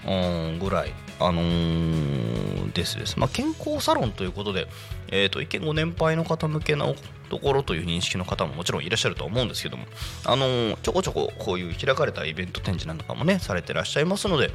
[0.07, 4.66] うん、ぐらい、あのーですです、まあ、健康サロンということで、
[5.09, 6.95] えー、と一見ご年配の方向けの
[7.29, 9.85] ところという認識の方ももちろんいらっしゃると思うんですけども、
[10.25, 14.51] あのーちょこちょここういう開かれたイベント展示なんかもねされてらっしゃいますので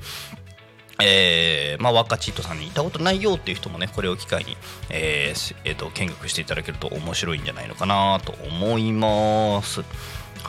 [1.00, 4.58] えーまあ、若チートさんに行ったことないよっていう人もねこれを機会に、
[4.90, 9.84] えーえーと見学していただけると面白いんじゃないのかなと思います。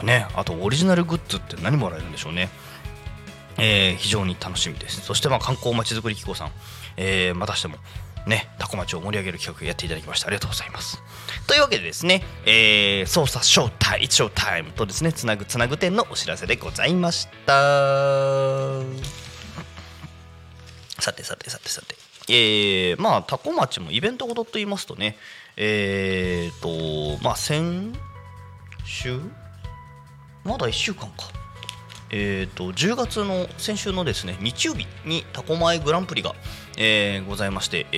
[0.03, 2.49] ね、あとオリジナルグッズって何もらえるんでしょうね。
[3.59, 5.01] えー非常に楽しみです。
[5.01, 6.53] そしてまあ観光まちづくり機構さん、
[6.97, 7.77] えーまたしても
[8.27, 11.03] ね、タコ町を盛り上げる企画やっていただきましてありがとうございます。
[11.47, 18.83] というわけでですね、えー、操作ショータイム、ショータイムとですね、つなぐつなぐ展のお知らせでございました。
[21.01, 21.97] さてさてさてさて、
[22.29, 25.17] えー、まあタコ町もイベントごとと言いますとね、
[25.57, 27.95] えーと、まあ先
[28.85, 29.21] 週
[30.49, 31.29] まだ1週間か。
[32.11, 36.35] えー、と10月の先週のですね日曜日にタコマイグランプリが、
[36.79, 37.97] えーございまして、え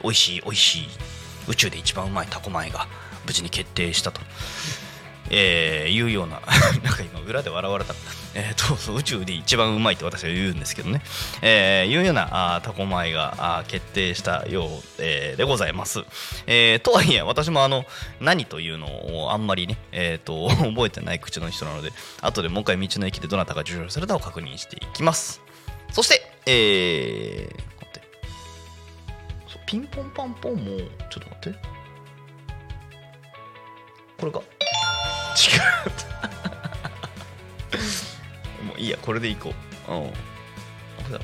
[0.00, 0.88] ー、美味しい美味しい
[1.48, 2.88] 宇宙で一番うまいタコマイが
[3.24, 4.20] 無事に決定したと、
[5.32, 6.40] えーいうような
[6.84, 7.94] なんか今裏で笑われた、
[8.34, 11.02] えーとそう宇宙で一番うまいって私は言うんですけどね、
[11.40, 16.04] えーいうようなあタコマイがあ決定したよう、えーでございます、
[16.46, 17.86] えーとはいえ私もあの
[18.20, 25.40] 何というのをあんまりね、えー、と 覚えてない口の人なので後でもう一回道の駅でどなたが受賞されたを確認していきます。
[25.90, 28.02] そしてえー、待って。
[29.66, 31.58] ピンポンパンポンもちょっと待って。
[34.18, 34.61] これか。
[35.42, 35.56] 違
[38.62, 38.64] う。
[38.64, 39.52] もういいやこれでいこ
[39.88, 39.92] う。
[39.92, 40.12] うん。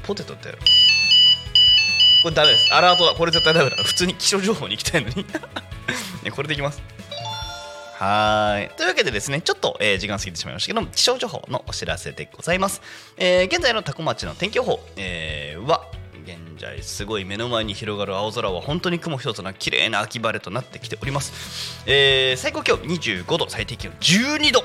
[0.03, 0.59] ポテトってやる。
[2.23, 2.75] これダメです。
[2.75, 3.15] アラートだ。
[3.15, 3.77] これ絶対ダメだ。
[3.77, 5.25] 普通に気象情報に行きたいのに。
[6.25, 6.83] ねこれでいきます。
[7.99, 8.77] はい。
[8.77, 12.81] というわけでですね、ちょっと、えー時間過ぎてしまいましたけども、気象情報のお知らせでございます。
[13.17, 15.88] えー現在のタコ町の天気予報、えーは、
[16.59, 21.85] 現在すごい目の前に広がる青空は本当に雲一つな綺麗な秋晴れとなってきております。
[21.87, 24.65] えー最高気温25度、最低気温12度。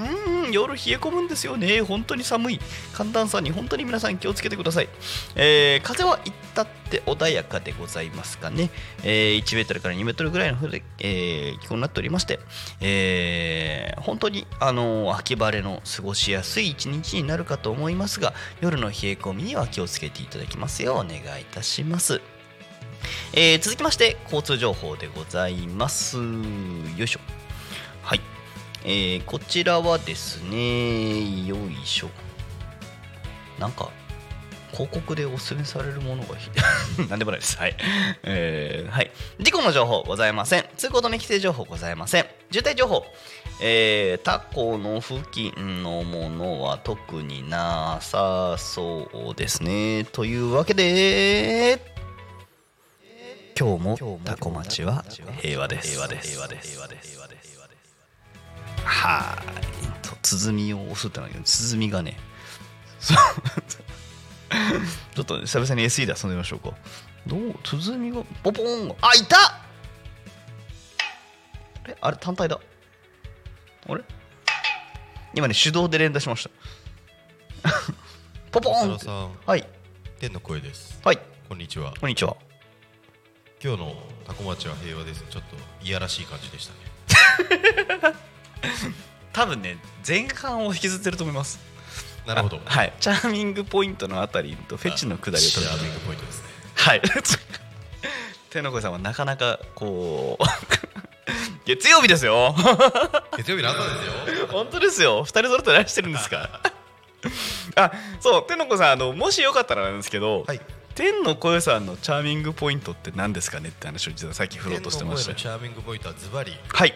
[0.00, 1.80] うん夜冷え込むんですよね。
[1.82, 2.60] 本当に寒い。
[2.92, 4.88] 寒暖差に本当に皆さん気をつけてください、
[5.34, 8.70] えー風は至ったって穏やかでございますかね、
[9.02, 12.38] えー1メートルから2メートルぐらいの風で、えー気候になっておりまして、
[12.80, 22.20] えー本当に、あのー秋晴れの過ごしやすい一日になるかと思いますが夜の冷え込みには気をつけていただきますようお願いいたします。
[23.32, 26.16] えー続きまして交通情報でございます。
[26.16, 26.22] よ
[27.04, 27.43] いしょ。
[28.84, 32.10] えーこちらはですねよいしょ。
[33.58, 33.88] なんか
[34.72, 36.50] 広告でおすすめされるものがひ
[37.08, 37.56] なんでもないです。
[37.56, 37.76] はい、
[38.24, 39.10] えーはい。
[39.40, 40.64] 事故の情報ございません。
[40.76, 42.26] 通行止め規制情報ございません。
[42.50, 43.06] 渋滞情報。
[43.60, 50.04] えータコの付近のものは特になさそうですね。
[50.04, 51.80] というわけで
[53.56, 55.04] 今日もタコ町は
[55.40, 55.90] 平和です。
[55.90, 56.28] 平和です。
[56.30, 56.68] 平和です。
[56.70, 57.13] 平和です。
[58.84, 59.92] はーい。
[60.02, 62.16] と鼓を押すってのは鼓がね
[65.14, 66.70] ちょっと久々に SE で遊んでみましょうか。
[67.26, 68.88] どう鼓がポポーン。
[68.88, 69.36] があいた！
[71.84, 71.96] あれ？
[72.00, 72.16] あれ？
[72.16, 72.58] 単体だ。
[73.88, 74.02] あれ？
[75.34, 76.44] 今ね手動で連打しまし
[77.64, 77.70] た。
[78.52, 79.36] ポポーン！
[79.46, 79.66] はい。
[80.20, 81.00] 天の声です。
[81.04, 81.18] はい。
[81.48, 81.92] こんにちは。
[82.00, 82.36] こんにちは。
[83.62, 85.24] 今日のタコ町は平和です。
[85.28, 86.72] ちょっといやらしい感じでした
[88.12, 88.14] ね
[89.32, 91.58] 多分ね前半を引きずってると思います。
[92.26, 92.60] なるほど。
[92.64, 92.92] あはい。
[93.00, 95.44] チャーミングポイントのあたりとフェチのくだり。
[95.44, 96.48] をチャーミングポイントですね。
[96.76, 97.02] はい。
[98.50, 100.44] 天の声さんはなかなかこう
[101.66, 102.54] 月曜日ですよ。
[103.36, 103.84] 月曜日の朝で
[104.30, 104.46] すよ。
[104.48, 105.24] 本当ですよ。
[105.24, 106.60] 二人揃って何してるんですか？
[107.76, 107.90] あ
[108.20, 110.60] そう天の声さんあのもしよかったらなんですけど、はい。
[110.94, 115.34] 天の声さんのチャーミングポイントって何ですかねって話を実はさっき振ろうとしてました。
[115.34, 116.56] チャーミングポイントはズバリ。
[116.68, 116.94] はい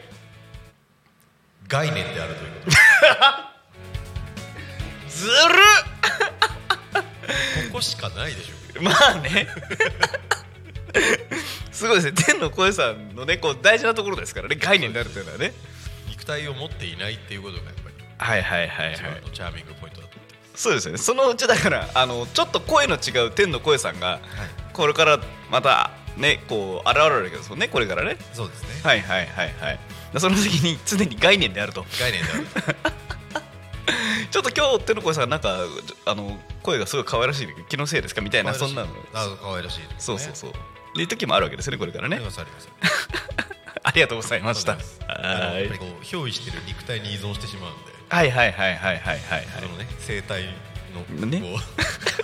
[1.69, 2.77] 概念であるということ。
[5.09, 5.33] ずる
[7.71, 8.81] ここしかないでしょ。
[8.81, 9.47] っまあね。
[11.71, 12.13] すごいですね。
[12.13, 14.57] 天の声さんのねこう大事なところですからね。
[14.57, 15.53] 概念になるというのはね。
[16.09, 17.95] 肉体を持っていないっていうことがやっぱり。
[18.19, 18.95] はいはいはいはい。
[18.95, 20.17] 一番のチャーミングポイントだと。
[20.17, 20.99] 思ってそうですよね。
[20.99, 24.21] そのうちだからあのちょっと声の違う天の声さんが
[24.73, 28.17] これからまたねこう現れるわけですもんねこれからね。
[28.33, 28.69] そうですね。
[28.83, 29.79] はいはいはいはい
[30.17, 31.85] その時に常に概念であると。
[32.01, 32.47] 概念である
[34.31, 35.59] ちょっと今日天の声さんなんか
[36.05, 38.21] あの声がすごい可愛らしい気のせいですか？
[38.21, 38.89] みたいなそんなの。
[39.15, 39.87] あ可愛らしいね。
[39.99, 40.51] そうそうそう。
[40.51, 40.53] っ
[40.95, 42.21] ていう時もあるわけですよねこれからね。
[43.83, 44.73] ありがとうございました。
[44.73, 44.79] は
[45.59, 45.63] い。
[45.63, 47.93] やっぱりこう憑依してる肉体に依存してしまうんで。
[48.11, 50.45] はいはいはいはいはいはいそのね生体
[51.21, 51.41] のね。
[51.41, 51.59] こう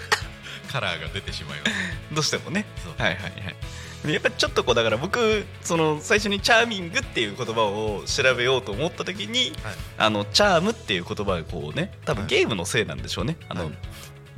[0.73, 1.73] カラーが出てしまいます。
[2.13, 2.65] どうしてもね。
[2.99, 3.57] はいはいはい
[4.13, 9.75] やっぱりちょっとこうだから僕その最初にチャーミングっていう言葉を調べようと思った時にはい。
[9.99, 12.31] あのチャームっていう言葉がこうね多分はい。
[12.31, 13.37] ゲームのせいなんでしょうね。
[13.49, 13.75] あのはい。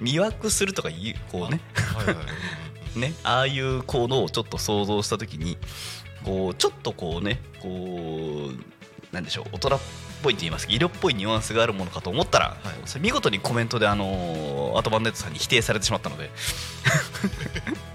[0.01, 1.53] 魅惑するとかいうこう
[2.99, 3.15] ね。
[3.25, 5.59] ああいう行動をちょっと想像した時に
[6.25, 9.81] こうちょっとこうねこうなんでしょう大人っ
[10.23, 12.57] ぽいと言いますか色っぽいニュアンスがあるものかと思ったら、
[13.01, 16.31] 見事にコメントであのーアトバンネットさんに否定されてしまったので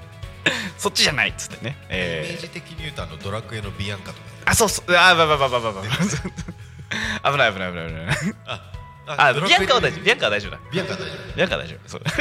[0.78, 4.22] そっちじゃないっつってね、イメえーージ的に言うとあのドラクエのビアンカとか。
[4.46, 4.96] あそうそう。
[4.96, 5.82] あばばばばばば
[7.32, 8.36] 危ない危ない危ない危ない。
[8.48, 8.72] あ
[9.08, 10.04] あビアンカは大丈夫。
[10.04, 10.60] ビアンカは大丈夫だ。
[10.72, 11.36] ビアンカは大丈夫。
[11.36, 11.89] ビアンカは大丈夫。
[11.89, 12.02] そう。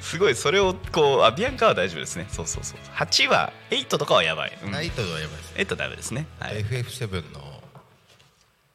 [0.00, 0.34] すごい。
[0.34, 2.26] それをこうあビアンカは大丈夫ですね。
[2.30, 2.78] そうそうそう。
[2.96, 5.62] 8は8とかはやばい、うん、ナイトはやばいですね。
[5.64, 7.62] 8ダメですね、はい、FF7 の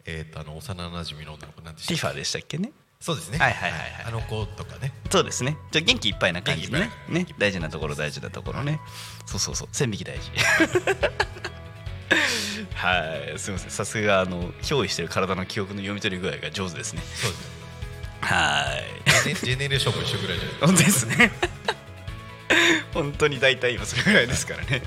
[0.05, 2.01] えーとあの幼馴染の女の子なんでしたっけ？
[2.01, 3.37] ティファでしたっけねそうですね。
[3.37, 3.89] はいはいはいはい。
[4.07, 4.91] あの子とかね。
[5.09, 5.55] そうですね。
[5.71, 6.91] じゃあ元気いっぱいな感じでね。
[7.07, 7.25] ね。
[7.37, 8.81] 大事なところ大事なところね。
[9.25, 9.69] そうそうそう。
[9.71, 10.29] 線引き大事。
[12.75, 13.39] はい。
[13.39, 13.71] すみません。
[13.71, 17.01] さすがあの憑依してる体の記憶の読み取り具合が上手ですね。
[17.15, 17.49] そうです
[18.19, 18.65] は
[19.29, 19.33] い。
[19.45, 21.31] ジェネレーションも一緒ぐらいじゃない本当ですね。
[22.93, 24.81] 本当に大体今それぐらいですからね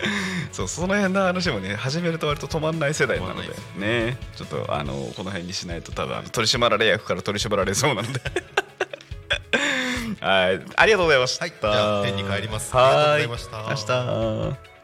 [0.52, 3.48] そうその辺の話もね始めると割と止まんない世代なので。
[3.76, 4.16] ね。
[4.36, 8.20] ちょっとあのこの辺にしないと多分取り締まられ役から取り締まられそうなので。
[10.20, 10.60] はい。
[10.76, 11.54] ありがとうございました、はい。
[11.60, 12.74] じゃあ天に帰ります。
[12.74, 12.84] はい。
[12.84, 13.94] ありがとうございました。
[13.94, 14.75] 明日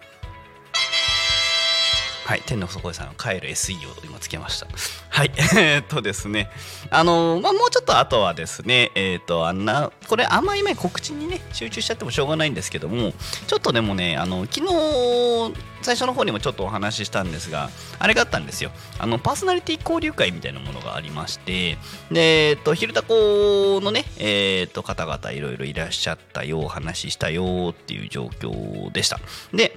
[2.25, 4.66] はい、天の底へさんの帰る SE を今つけました。
[5.11, 6.51] はい、 えーっとですね、
[6.91, 13.12] あのまあ、もうちょっと後はですね、えーっと、あんな、これあんま今告知にね、集中しちゃってもしょうがないんですけども、
[13.49, 18.70] ちょっとでもね、あの、昨日、最初の方にもちょっとお話ししたんですが、あれがあったんですよ。
[18.99, 21.77] あの、パーソナリティ交流会みたいなものがありまして、
[22.11, 29.18] で、えーっと、昼タコのね、えっと、方々いろいろいらっしゃったよ、お話ししたよっていう状況でした。
[29.53, 29.77] で、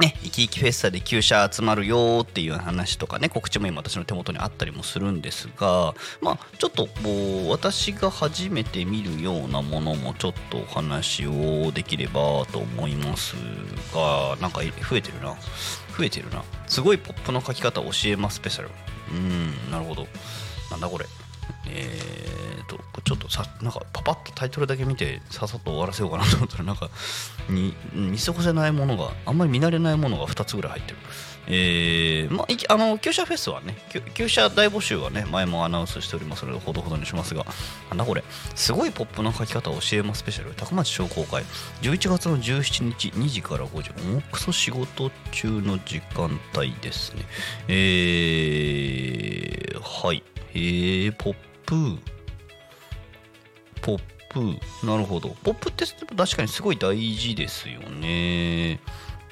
[0.00, 6.90] ね、生き生きフェスタで旧車集まるよっていう話とかね告知も今私の手元にあったりもするんですがまあちょっとこ
[7.46, 13.34] う私が初めて見るようなものもちょっとお話をできればと思います
[13.94, 15.36] がなんか増えてるな。
[15.96, 16.42] 増えてるな。
[16.66, 18.70] すごいポップの書き方教えますスペシャル。
[19.12, 20.06] うんなるほど。
[20.70, 21.04] なんだこれ。
[21.66, 22.30] えー
[22.70, 26.88] とちょっとさなんかパパッとタイトルだけ見てささっと終わらせようかなと思ったらなんか
[27.48, 30.98] に見過ごせないものがあんまり見慣れないものが2つぐらい入ってる。
[31.52, 33.76] えーまあ、あの旧車フェスはね
[34.14, 37.44] 旧車大募集はね前もアナウンスしておりますのでほどほどにしますが
[37.88, 38.22] なんだこれ
[38.54, 40.54] すごいポップな書き方を教えますスペシャル。
[40.54, 41.42] 高松商工会
[41.82, 47.24] 11月の17日2時から5時重くそ仕事中の時間帯ですね。
[47.68, 50.22] えー、はい。
[50.52, 51.98] えー、ポッププ
[53.80, 55.36] ポップなるほど。
[55.44, 55.84] ポップって
[56.16, 58.80] 確かにすごい大事ですよね。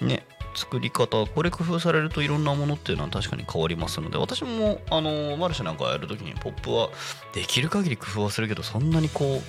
[0.01, 0.24] ね。
[0.55, 1.26] 作り方。
[1.26, 4.18] これ工夫されるといろんなものっていうのは確かに変わりますので。
[4.18, 6.91] 私もあのマルシェなんかやるときにポップは
[7.34, 9.43] できる限り工夫はするけどそんなにこ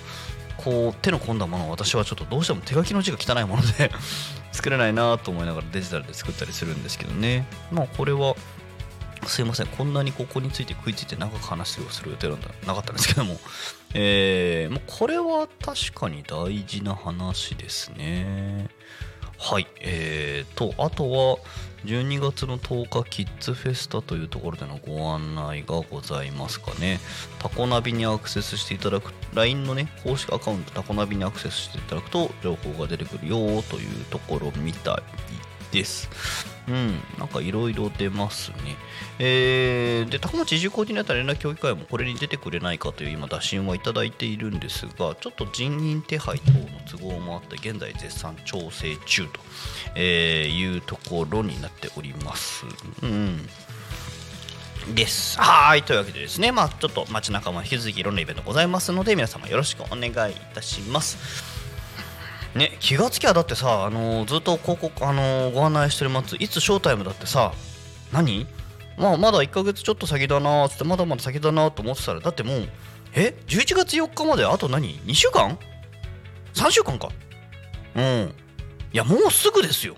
[0.58, 3.92] うこう手の込んだものを私はちょっとどうしても手書きの字が汚いもので
[4.50, 7.46] 作れないなと思いながらデジタルで作ったりするんですけどね。
[7.70, 8.34] まあこれは
[9.26, 9.66] すいません。
[9.66, 13.38] こんなにここについて食いついて長く話をする予定なんだなかったんですけども、
[13.94, 18.68] えー、もうこれは確かに大事な話ですね。
[19.38, 19.66] はい。
[19.80, 21.38] えーとあとは
[21.84, 27.00] 12月の10日キッズフェスタというところでのご案内がございますかね。
[27.38, 35.02] タコナビにアクセスしていただく LINE のね公式アカウントタコナビにアクセスしていただくと情報が出てくるよというところみた
[35.72, 36.08] いです。
[36.70, 38.76] うん、なんかいろいろ出ますね。
[39.18, 49.40] えー、で、高松移住コーディネーター連絡協議会もこれに出てくれないかという今打診はいただいているんですが、ちょっと人員手配等の都合もあって、現在絶賛調整中と、
[49.96, 52.64] えいうところになっております。
[53.02, 53.48] うん。
[54.94, 55.38] です。
[55.40, 55.82] はい。
[55.82, 61.59] というわけでですね、まあちょっと街中も引き続きいろんなイベントございますので、皆様よろしくお願いいたします。
[62.54, 67.52] ね気がつきゃだってさ、あのー、ずっと広告、あのー、ご案内してる松いつショータイムだってさ
[68.12, 68.46] 何？
[68.98, 72.68] まあまだ1ヶ月ちょっと先だなーつってまだまだ先だなと思ってたらだってもう
[73.14, 75.58] え？11月4日まであと何？2週間
[76.54, 77.08] ?3 週間か？
[77.96, 78.34] うん。
[78.92, 79.96] いやもうすぐですよ。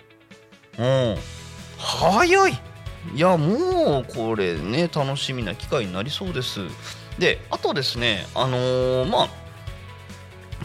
[0.78, 1.16] うん。
[1.78, 2.52] 早い。
[3.14, 6.60] いやもうこれね楽しみな機会になりそうです。
[7.18, 9.28] であとですねあのー、まあ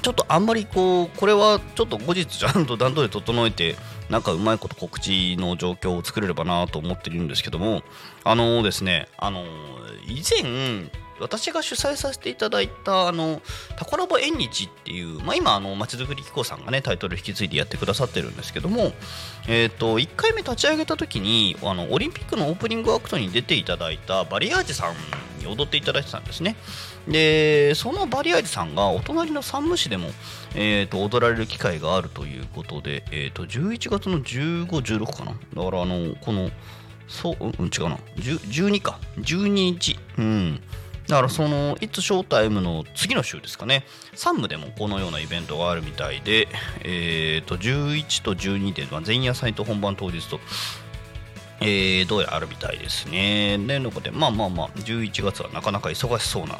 [0.01, 3.75] ちょっとあんまりこうこれはちょっと後日ちゃんと段取り整えて
[4.09, 7.83] なんかうまいこと告知の状況を作れればなと思ってるんですけども
[8.23, 9.43] あのですねあの
[10.07, 10.89] 以前
[11.19, 13.41] 私が主催させていただいたあの
[13.75, 18.91] タコラボ縁日っていう、まあ、今あのまちづくり機構さんがねタイトル引き継いでやってくださってるんですけども、
[19.47, 24.93] えーと、1回目立ち上げた時にあのオリンピックのオープニングアクトに出ていただいたバリアージさん
[25.47, 26.55] 踊っていただいてたんですね。
[27.07, 30.09] でそのバリアージさんがお隣の山武市でも、
[30.55, 35.31] えーと、踊られる機会があるということで、えーと、11月の15、16かな。
[35.31, 36.49] だからあのこの
[37.07, 37.97] そう、うん、違うな。
[38.17, 38.99] 12か。
[39.19, 39.97] 12日。
[40.17, 40.61] うん。
[41.07, 43.85] だからその「いつショータイム」の次の週ですかね。
[44.15, 46.49] 3部でもこのようなイベントがあるみたいで、
[46.81, 50.41] えー、と11と12で、まあ、前夜祭と本番当日と
[51.61, 53.57] えー、どうやらあるみたいですね。
[53.57, 56.59] で、ので、まあまあまあ、11月はなかなか忙しそうな。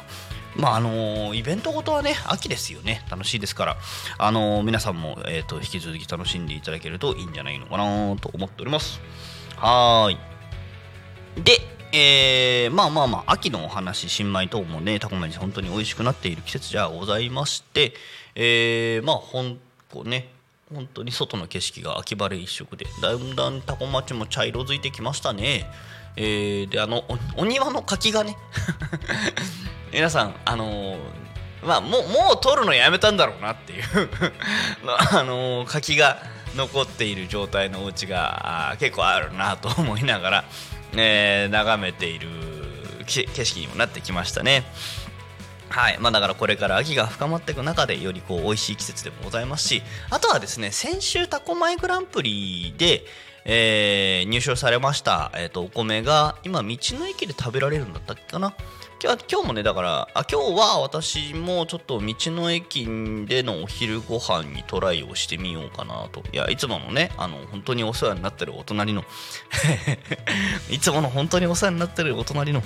[0.56, 3.04] まああの、イベントごとはね、秋ですよね。
[3.10, 3.76] 楽しいですから、
[4.18, 9.00] あの、皆さんも、えーと、引き続き楽しんでいただけるといいんじゃないのかなと思っております。
[9.56, 10.18] はーい。
[11.44, 11.60] で、
[11.92, 17.94] えー、まあまあまあ、秋のお話、新米等もね、タコ米本当に美味しくなっている季節じゃございまして、
[18.34, 19.58] えー、まあ、ほん
[19.90, 20.28] こうね、
[20.72, 25.70] 本当に外の景色が秋晴れ一色でだんだんタコ町も茶色づいてきましたね
[26.20, 27.04] えー、であの
[27.36, 28.36] お庭の柿がね
[29.92, 30.98] 皆さんあのー、
[31.62, 33.84] まあもうもう取るのやめたんだろうなっていう
[35.12, 36.18] あのー、柿が
[36.56, 40.44] 残っている状態のお家が結構あるなと思いながら、
[40.96, 42.28] えー、眺めている
[43.06, 44.64] 景色にもなってきましたね。
[45.70, 45.98] はい。
[46.00, 53.04] まあ、だからこれから秋が深まっていく中でよりこう美味しい季節でもございますしあとはですね先週タコマイグランプリで、
[53.44, 58.54] えー、入賞されました、えーと、お米が今道の駅で食べられるんだったっけかな？
[59.00, 62.84] 今日今日もねだからあ今日は私もちょっと道の駅
[63.28, 66.24] でのお昼ご飯にトライをしてみようかなと。
[66.32, 69.04] いやいつものねあの本当にお世話になってるお隣の
[70.68, 72.60] いつもの本当にお世話になってるお隣の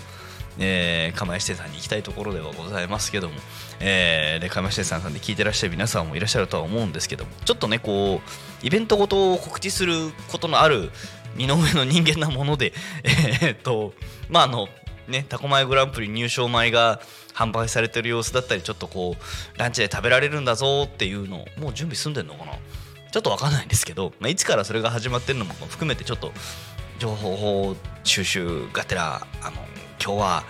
[0.59, 3.35] えー、釜石店さんに行きたいところではございますけども、
[3.81, 9.95] えー、で釜石店さんで聞いてらっしゃる皆さんもいらっしゃるとは思うんですけどもちょっとねこうイベントごとを告知する
[10.31, 10.91] ことのある
[11.37, 12.73] 身の上の人間なもので
[13.43, 13.95] え、っと
[14.29, 14.69] まああの
[15.09, 17.01] ねタコマイグランプリ入賞米が
[17.35, 22.53] 販売されてる様子だったりちょっとこうランチで食べられるんだぞっていうのもう準備済んでんのかな？
[23.13, 26.33] ちょっと分かんないんですけど、 まあ、いつからそれが始まってるのも含めてちょっと
[26.99, 29.57] 情報収集がてらあの
[30.05, 30.45] 今日は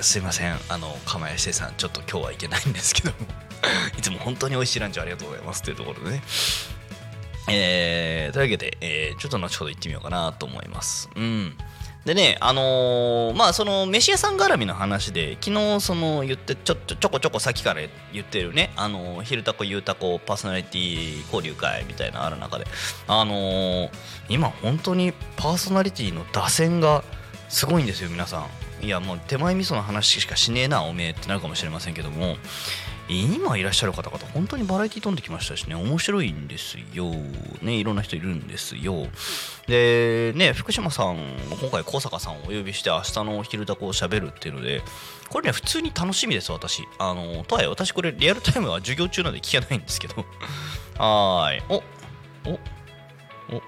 [0.00, 3.16] すいませんあの釜谷さんちょっと今日はいけないんですけども。
[3.98, 6.22] いつも本当に美味しいランチありがとうございますというところでね。
[7.48, 11.08] えー、というわけで、えー、ちょっと後ほど行ってみようかなと思います。
[11.14, 11.56] うん。
[12.04, 17.80] でね、あのー、まあ、その、飯屋さん絡みの話で、昨日、その、言って、ちょ、ちょ、ちょこちょこ先から
[18.12, 22.66] 言ってるね、あのー、昼タコ、ゆうたこ、パーソナリティ交流会みたいなある中で、
[23.08, 23.90] あのー、
[24.28, 27.02] 今、本当にパーソナリティの打線が
[27.48, 28.46] すごいんですよ、皆さ
[28.82, 28.84] ん。
[28.84, 32.36] いや、もう手前味噌の話しかしねえな、おめえってなるかもしれませんけども、
[33.08, 35.76] 今いらっしゃる方々本当にバラエティ飛んできましたしね。
[35.76, 37.12] 面白いんですよ
[37.62, 37.74] ね。
[37.74, 39.06] いろんな人いるんですよ。
[39.68, 41.16] でね福島さん
[41.60, 44.82] 今回高坂さんをお呼びして明日の昼だこをしゃべるっていうので
[45.28, 46.82] これね普通に楽しみです私。
[46.98, 50.26] あのとはいえ私これリアルタイムは授業中なんで聞けないんですけど。
[50.98, 51.62] はーい。
[51.68, 52.58] おお
[53.52, 53.60] お。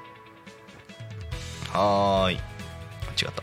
[1.70, 2.57] はーい。
[3.20, 3.42] 違った。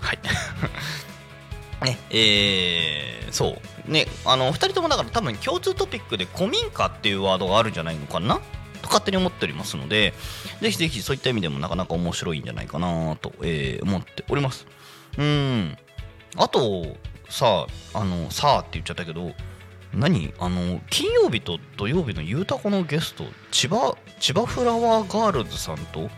[0.00, 0.18] はい。
[1.84, 1.98] ね。
[2.10, 3.58] えー、そ
[3.88, 3.90] う。
[3.90, 8.36] ねあの2人ともだから多分共通トピックで古民家っていうワードがあるんじゃないのかな？
[8.80, 10.12] と勝手に思っておりますので
[10.60, 14.66] ぜひぜひそういった意味でもなかなか面白いんじゃないかなと、えー思っております。
[15.18, 15.76] うん。
[16.36, 16.96] あと
[17.28, 19.32] さあのさあって言っちゃったけど
[19.92, 20.32] 何？
[20.38, 26.08] あの金曜日と土曜日のゆうたこのゲスト千葉千葉フラワーガールズさんと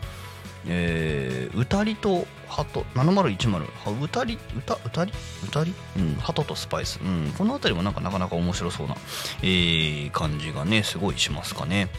[0.67, 5.11] えー、うたりとハト7010はうたりうたうたり？
[5.45, 5.73] うたり？
[5.97, 6.15] うん。
[6.15, 6.99] ハトとスパイス。
[7.01, 7.33] うん。
[7.37, 8.95] この辺りもなんかなかなか面白そうな、
[9.41, 11.89] えー、感じがねすごいしますかね。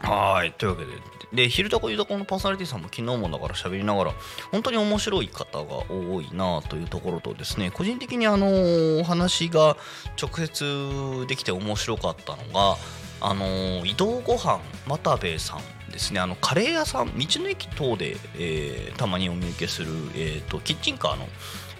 [0.00, 0.52] はい。
[0.52, 0.92] というわけで
[1.32, 4.12] で昼タコゆたこのパーソナリティさんも昨日もだから喋りながら
[4.50, 9.76] 本当に面白い方が多いなというところとですね個人的にあのお話が
[10.20, 12.76] 直接できて面白かったのが
[13.20, 15.58] あの移動ご飯又兵衛さん
[15.90, 21.28] ですねあのカレー屋さん道の駅等で、えーたまにお見受けする、えー、とキッチンカーの、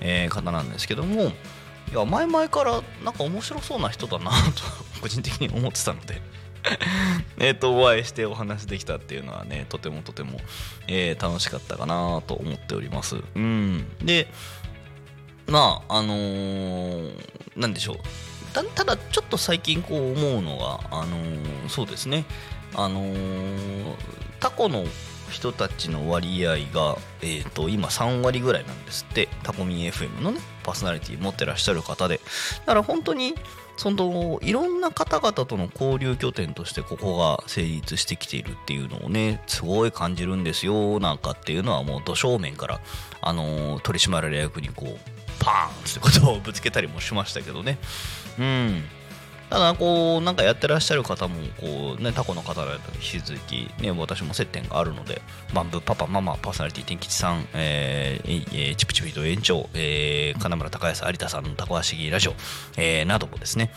[0.00, 4.62] えー方なんですけどもいや前々からなんか面白そうな人だなと
[5.02, 6.22] 個人的に思ってたので
[7.38, 10.40] えとお会いしてお話できたっていうのはねとてもとても、
[10.86, 13.16] えー楽しかったかなと思っております。
[13.34, 14.28] うん、で
[15.46, 17.12] まああのー
[17.56, 17.96] なんでしょう。
[18.52, 22.24] たただちょっと最近こう思うのがあのーそうですね。
[22.74, 23.94] あのー
[24.40, 24.84] タコの
[25.30, 29.28] 人たちの割合が、えー、と今3割ぐらいなんですって。
[29.42, 32.20] タコミン FM のねパーソナリティ持ってらっしゃる方で。
[32.60, 33.34] だから本当に
[33.76, 40.98] そのいろんな方々との交流拠点としてここが成立してきているっていうのをねすごい感じるんですよ。
[41.00, 42.80] なんかっていうのはもう土正面から、
[43.20, 44.98] あのー取締役にこう
[45.38, 47.78] パーンってことをぶつけたりもしましたけどね。
[48.38, 48.84] うん。
[49.50, 55.20] ただこうなんかやってらっしゃる方もこうねタコの方だと引き続きね私も接点があるので
[55.52, 62.34] バンブーパパママパーソナリティ天吉さん、えーえーチプチプと延長、えー金村高安有田さんのタコ足しラジオ、
[62.76, 63.72] えーなどもですね。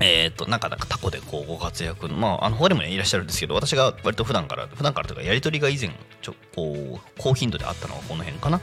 [0.00, 5.90] えー、となかなかタコでこうご活躍の、まあ、あの他にも、ね、いらっしゃるんですけど私が割と普段から普段からというかやり取りが以前
[6.22, 8.60] ちょこう高頻度であったのはこの辺かな、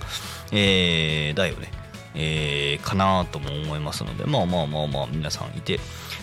[0.53, 1.71] えーだよね、
[2.15, 5.79] えーかなとも思いますのでまあまあまあまあ皆さんいて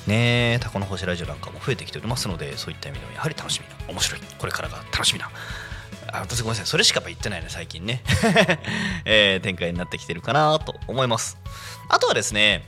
[0.06, 5.30] ねタコの星ラジオなんかも増えてきておりますのでそういった意味でもやはり楽しみな面白いこれからが楽しみな
[6.12, 8.02] あ私ごめんなさいそれしか言ってないね最近ね、
[9.04, 11.38] えー展開になってきてるかなと思います。
[11.88, 12.64] あとはですね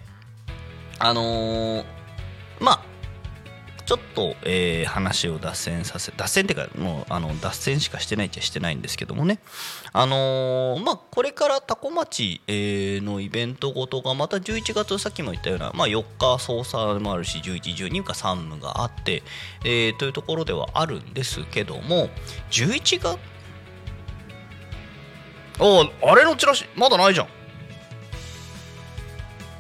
[0.99, 1.85] あのー
[2.61, 2.93] まあ
[3.87, 9.41] ちょっと、えー話を脱線させ脱線っていうかもうあの脱線しかしてないっちゃしてないんですけどもね。
[9.93, 19.22] あのーまあこれからタコ町、えーのイベントごとがまた11月さっきも言ったような、まあ、4日操作もあるし1112か3務があって、
[19.64, 22.09] えーというところではあるんですけども
[22.51, 23.18] 11月？
[25.61, 27.43] おうあれのチラシまだないじゃん。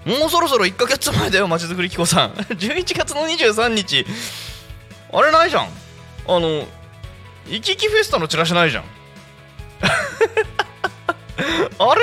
[0.04, 2.32] もうそろそろ1ヶ月前だよ、まちづくり機構さん。
[2.54, 4.06] 11月の23日。
[5.12, 5.68] あれないじゃん。
[6.26, 6.66] あの、
[7.48, 8.84] イキキフェスタのチラシないじゃん。
[11.78, 12.02] あれ？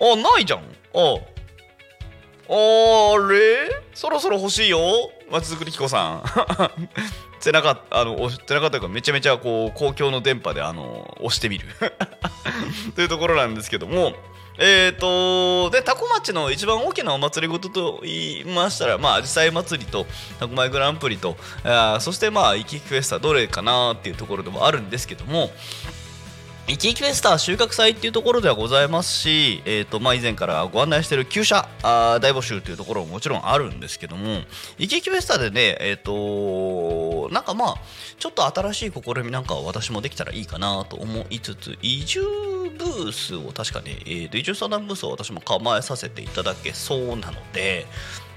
[0.00, 0.60] あ、ないじゃん。
[0.60, 1.18] あ
[2.52, 3.82] あれ？
[3.94, 4.80] そろそろ欲しいよ、
[5.30, 6.22] まちづくり機構さん。
[7.40, 11.66] 背中、あの、お背中というか、めちゃめちゃこう公共の電波であの押してみる。
[12.94, 14.14] というところなんですけども、
[14.58, 20.06] えーとでタコ町の一番大きなお祭りごとと言いましたら、まあ、アジサイ祭りと
[20.38, 25.50] タコマイグランプリとあそしてまあイキイキフェスタどれかなっていうところでもあるんですけども
[26.70, 34.42] イキイキフェスタ収穫祭っていうところではございますし、えーとまあ、以前からご案内している旧車あ大募集というところももちろんあるんですけども
[34.78, 37.74] イキイキフェスタでねえっ、となんかまあ
[38.20, 42.20] ちょっと新しい試みなんかは私もできたらいいかなと思いつつ移住
[42.78, 47.84] ブースを確かに、えーと移住相談ブースを私も構えさせていただけそうなので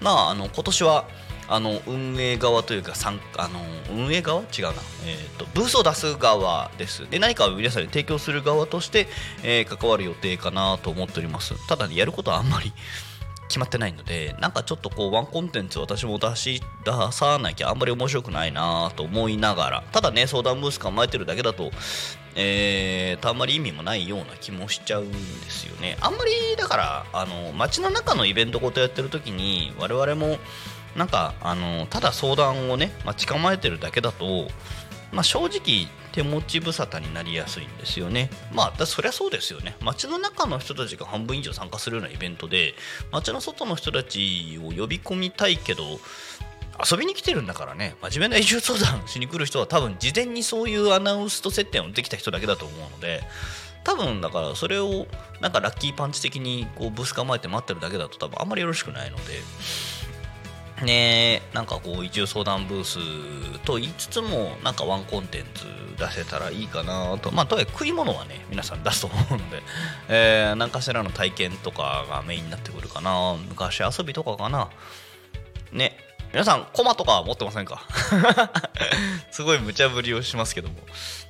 [0.01, 1.07] まああの今年は
[1.47, 2.93] あの運営側というか
[3.37, 3.59] あの
[3.91, 4.41] 運営側？
[4.41, 4.73] 違うな、
[5.05, 7.09] えー、とブースを出す側です。
[7.09, 9.07] で何かを皆さんに提供する側として、
[9.43, 11.55] えー関わる予定かなと思っております。
[11.67, 12.71] ただ、ね、やることはあんまり
[13.47, 19.83] 決まってないのでなんかちょっとこうワンコンテンツ私も出し出さなきゃあんまり面白くないなと思いながら。
[19.91, 21.71] ただね相談ブース構えてるだけだと
[22.35, 25.17] えーとあんまり意味もないような気もしちゃうんで
[25.51, 25.97] すよね。
[26.01, 30.39] あんまりだからあの街の中のイベントごとやってる時に我々も
[30.95, 34.47] なんかあのただ相談をね待ち構えてるだけだと、
[35.11, 38.29] まあ、正直手持ち無沙汰になりやすいんですよね。
[38.53, 39.75] まあだそりゃそうですよね。
[39.81, 42.75] 街の中の人たちが半分以上参加するようなイベントで
[43.11, 45.83] 街の外の人たちを呼び込みたいけど
[46.91, 47.95] 遊びに来てるんだからね。
[48.03, 53.23] 真面目な移住相談しに来る人は多分事前にそういうアナウンスと接点をできた人だけだと思うので
[53.83, 55.07] 多分だからそれを
[55.41, 59.23] なんかラッキーパンチ的にこうブス構えて待ってるだけだと多分あんまりよろしくないので
[60.83, 62.99] ねなんかこう移住相談ブース
[63.65, 65.65] と言いつつもなんかワンコンテンツ
[65.97, 67.31] 出せたらいいかなと。
[67.31, 69.63] まあとはいえ食い物はね皆さん出すと思うので、
[70.09, 73.35] えー、何かしらの体験とかがメインになってくるかな。
[73.49, 74.69] 昔遊びとかかな。
[75.71, 75.97] ね。
[76.33, 77.83] 皆さんコマとか持ってませんか？
[79.29, 80.75] すごい無茶ぶりをしますけども。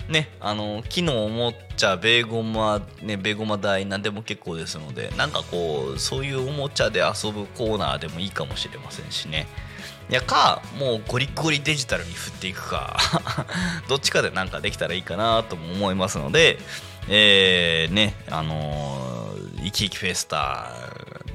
[0.08, 9.46] ねあの木のおもちゃベーゴマねベーゴマ台何でも結構ですのでなんかこうそういうおもちゃで遊ぶコーナーでもいいかもしれませんしね。
[10.10, 12.98] いやかもうゴリゴリデジタルに振っていくか。
[13.90, 16.60] どっちかでなんかできたらいいかなとも思いますので
[17.10, 20.72] えー、ねあのー、生き生きフェスタ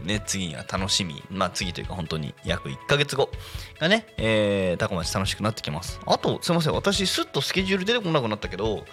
[0.09, 3.31] ね、次が楽しみ、まあ、次というか本当に約1ヶ月後
[3.79, 6.01] がね、えー、タコ町楽しくなってきます。
[6.07, 8.85] あと、すいません、私、すっとスケジュール出てこなくなったけど、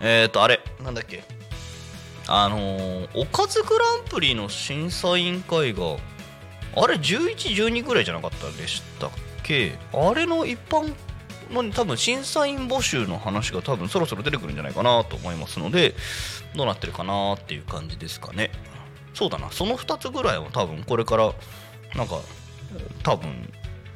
[0.00, 1.24] えっ、ー、と、あれ、なんだっけ、
[2.28, 5.96] あのー、おかずグランプリの審査委員会が、
[6.76, 9.10] あれ、11、12ぐらいじゃなかったでしたっ
[9.42, 10.94] けあれの一般
[11.50, 15.94] の多分審査員募集の話が多分そろそろ出てくるんじゃないかなと思いますので
[16.54, 18.50] どうなってるかなっていう感じですかね。
[19.14, 19.50] そうだな。
[19.50, 21.32] その2つぐらいは多分これから
[21.94, 22.20] なんか
[23.02, 23.52] 多分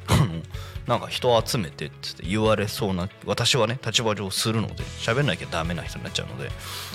[0.87, 6.51] なんか人を集めてって言われそうな私はね立場上するので喋んなきゃダメな人になっちゃうので、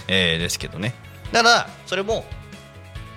[0.07, 0.95] えー、ですけどね。
[1.33, 2.25] ただそれも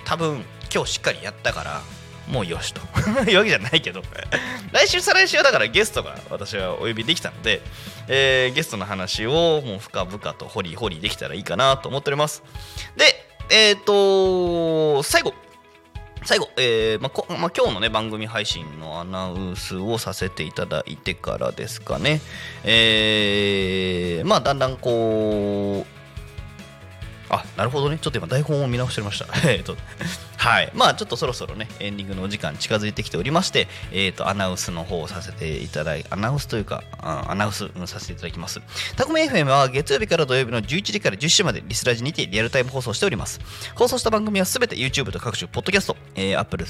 [0.06, 0.44] 多分
[0.74, 1.82] 今日しっかりやったから
[2.28, 2.82] もうよしと。
[3.30, 4.02] いうわけじゃないけど。
[4.72, 7.62] 来週再来週はだからゲストが私はお呼びできたので、
[8.08, 12.44] えー、ゲストの話をもう深々と掘り掘りできたらいいかなと思っております。
[12.96, 15.34] でえっ、ー、と最後。
[16.26, 22.22] 最後、えーまあまあ、今日のね番組配信のアナウンスをさせていただいてからですかね、
[22.64, 24.94] えー、まあだんだんこう
[27.34, 27.98] あなるほどね。
[28.00, 29.28] ちょっと今台本を見直しておりました。
[29.50, 29.76] えっと
[30.38, 30.72] はい。
[30.74, 38.62] まあちょっとそろそろねエンディングのお時間近づいてきておりましてえっ、ー、とアナウンスの方をさせていただいアナウンスというかアナウンス、させていただきます。
[38.96, 43.40] タコメ FM は月曜日から土曜日の11時から10時までリスラジにてリアルタイム放送しております。
[43.76, 46.66] 放送した番組はすべて YouTube と各種ポッドキャスト、えー、Apple、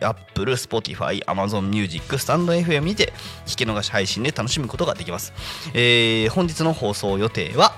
[0.00, 3.12] Apple、Spotify、Amazon Music、スタンド FM にて
[3.46, 5.32] 聞き逃し配信で楽しむことができます、
[5.74, 7.74] えー、本日の放送予定は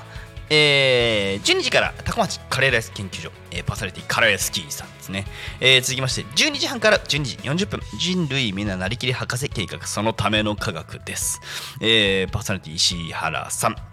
[0.51, 5.27] えー、12時から高松カレーライス研究所、えー、パーソナリティカレースキーさんですね、
[5.61, 11.41] えー、続きまして12時半から12時40分人類みんななりきり博士計画そのための科学です、
[11.81, 13.88] えー、パーソナリティ石原さん。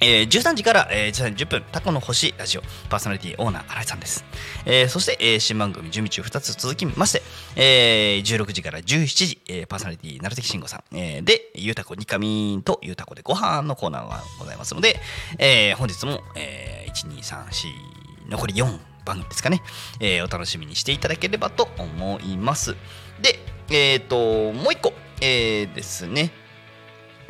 [0.00, 4.24] えー、13時から、えー、13時10分、タコの星ラジオ、パーソナリティオーナー、新井さんです。
[4.66, 7.22] えー、そして、えー、新番組、準備中2つ続きまして、
[7.56, 15.00] えー、16時から17時、えー、パーソナリティ、鳴関慎吾さん、えー、で、ゆうたこにかみーんとゆうたこでご飯のコーナーがございますので、
[15.38, 19.62] えー、本日も、えー、1、2、3、4、残り4番組ですかね、
[20.00, 22.74] えー、お楽しみにしていただければと思います。
[23.20, 23.38] で、
[23.70, 26.30] えっ、ー、と、もう一個、えー、ですね、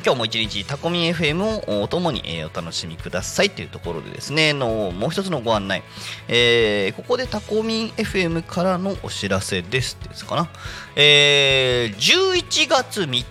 [0.05, 3.49] 今日も一日タコミン FM をお供に、え、お楽しみください。
[3.49, 5.81] というところでですねのもう一つのご案内、
[6.27, 9.97] えー、ここでタコミン FM からのお知らせです。
[10.07, 10.47] ですかな、
[10.95, 13.25] えー、11月3日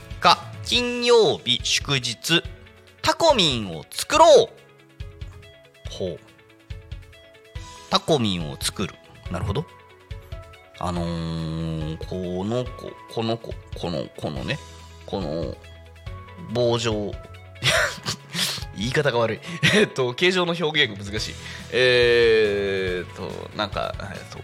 [0.64, 2.42] 金曜日祝日
[3.02, 4.48] タコミンを作ろう。
[5.92, 6.18] ほう。
[7.88, 8.94] タコミンを作る。
[9.30, 9.64] なるほど。
[10.80, 14.58] あのー、この子この子このこのね
[15.06, 15.54] この
[16.52, 17.12] 棒状。
[18.76, 19.40] 言い方が悪い。
[19.74, 21.34] えっと形状の表現が難しい。
[21.72, 24.38] えー、っとなんかえっと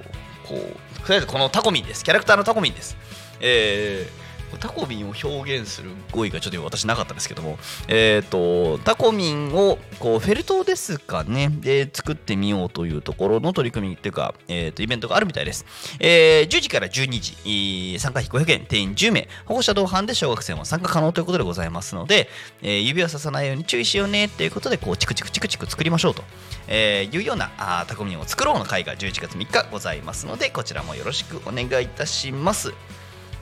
[0.47, 2.05] こうとりあえずこのタコミンです。
[2.05, 2.97] キャラクターのタコミンです。
[3.41, 4.20] えー
[4.59, 15.65] タコミンを表現する語彙がちょっと私なかったですけども、え、ー、と、タコミンをこうフェルトですかね、で作ってみようというところの取り組みっていうか、え、ー、と、イベントがあるみたいです。
[15.99, 22.29] えー、10時から12時、参加費500円、定員10名、保護者同伴で小学生も参加可能ということでございますので、
[22.63, 26.25] えー、指をささないように注意しようねっていうことで、こう、チクチクチクチク作りましょうと、
[26.69, 32.73] え、いうようなあタコミンを作ろうの会が11月3日ございますので、こちらもよろしくお願いいたします。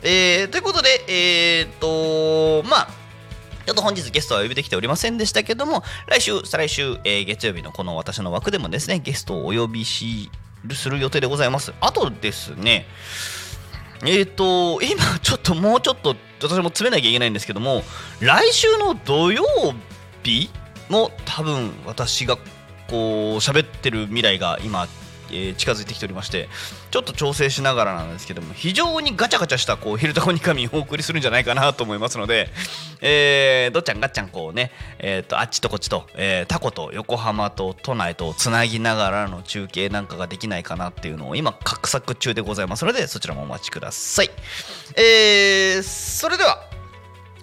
[0.02, 2.88] えー、ということで、えー、っと、まあ、
[3.66, 10.30] ちょっと本日ゲストはお呼びできておりませんでしたけども、来週、再来週、えー、月曜日のこの私の枠でもですね、ゲストをお呼びし
[10.72, 11.74] する予定でございます。
[11.80, 12.86] あとですね、
[14.04, 17.82] えっ、ー、と、今ちょっともうちょっと私も詰めなきゃいけないんですけども、
[18.20, 19.44] 来週の土曜
[20.22, 20.50] 日
[20.88, 22.36] も多分私が
[22.88, 24.88] こう喋ってる未来が今
[25.30, 26.48] え近づいてきておりまして
[26.90, 32.50] ちょっと調整しながらなんですけども非常にガチャガチャしたこう「昼タコニカミン」をお送りするんじゃないかなと思いますので、
[33.00, 44.30] えーどっちゃんガッチャンこうね、えー、とあっちとこっちと、えータコと横浜と都内とつなぎながらの中継なんかができないかなっていうのを今画策中でございますのでそちらもお待ちください。
[44.96, 46.68] えーそれでは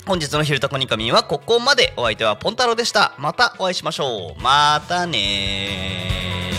[0.05, 1.93] 本日の「昼タコニカミン」はここまで。
[1.97, 3.13] お相手はポンタロウでした。
[3.17, 4.41] またお会いしましょう。
[4.41, 6.51] またね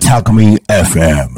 [0.00, 1.30] Talk Me FM.